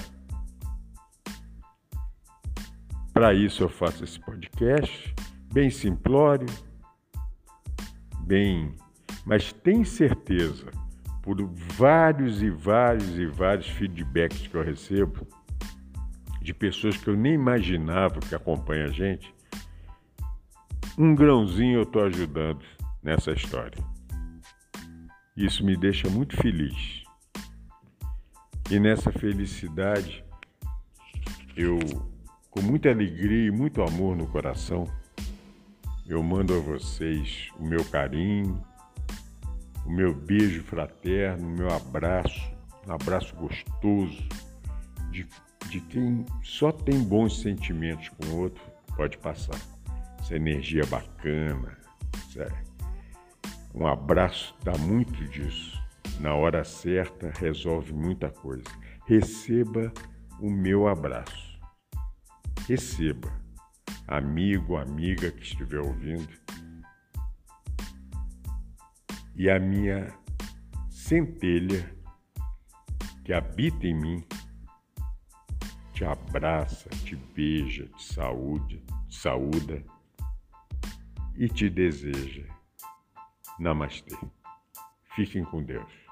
[3.13, 5.15] Para isso eu faço esse podcast
[5.53, 6.47] bem simplório,
[8.25, 8.75] bem,
[9.27, 10.71] mas tem certeza
[11.21, 11.35] por
[11.77, 15.27] vários e vários e vários feedbacks que eu recebo
[16.41, 19.35] de pessoas que eu nem imaginava que acompanham a gente,
[20.97, 22.63] um grãozinho eu estou ajudando
[23.03, 23.83] nessa história.
[25.35, 27.03] Isso me deixa muito feliz.
[28.71, 30.23] E nessa felicidade,
[31.53, 31.77] eu,
[32.49, 34.87] com muita alegria e muito amor no coração,
[36.07, 38.65] eu mando a vocês o meu carinho,
[39.87, 42.51] o meu beijo fraterno, o meu abraço,
[42.85, 44.27] um abraço gostoso
[45.09, 45.25] de,
[45.69, 48.61] de quem só tem bons sentimentos com o outro,
[48.97, 49.59] pode passar.
[50.19, 51.77] Essa energia bacana,
[52.33, 52.67] sério.
[53.73, 55.81] Um abraço dá muito disso.
[56.19, 58.65] Na hora certa resolve muita coisa.
[59.05, 59.93] Receba
[60.41, 61.57] o meu abraço.
[62.67, 63.31] Receba,
[64.05, 66.27] amigo, amiga que estiver ouvindo
[69.37, 70.11] e a minha
[70.89, 71.95] centelha
[73.23, 74.27] que habita em mim
[75.93, 79.83] te abraça, te beija, te saúde, te saúda
[81.35, 82.45] e te deseja.
[83.59, 84.17] Namastê.
[85.15, 86.06] Fiquem com Deus.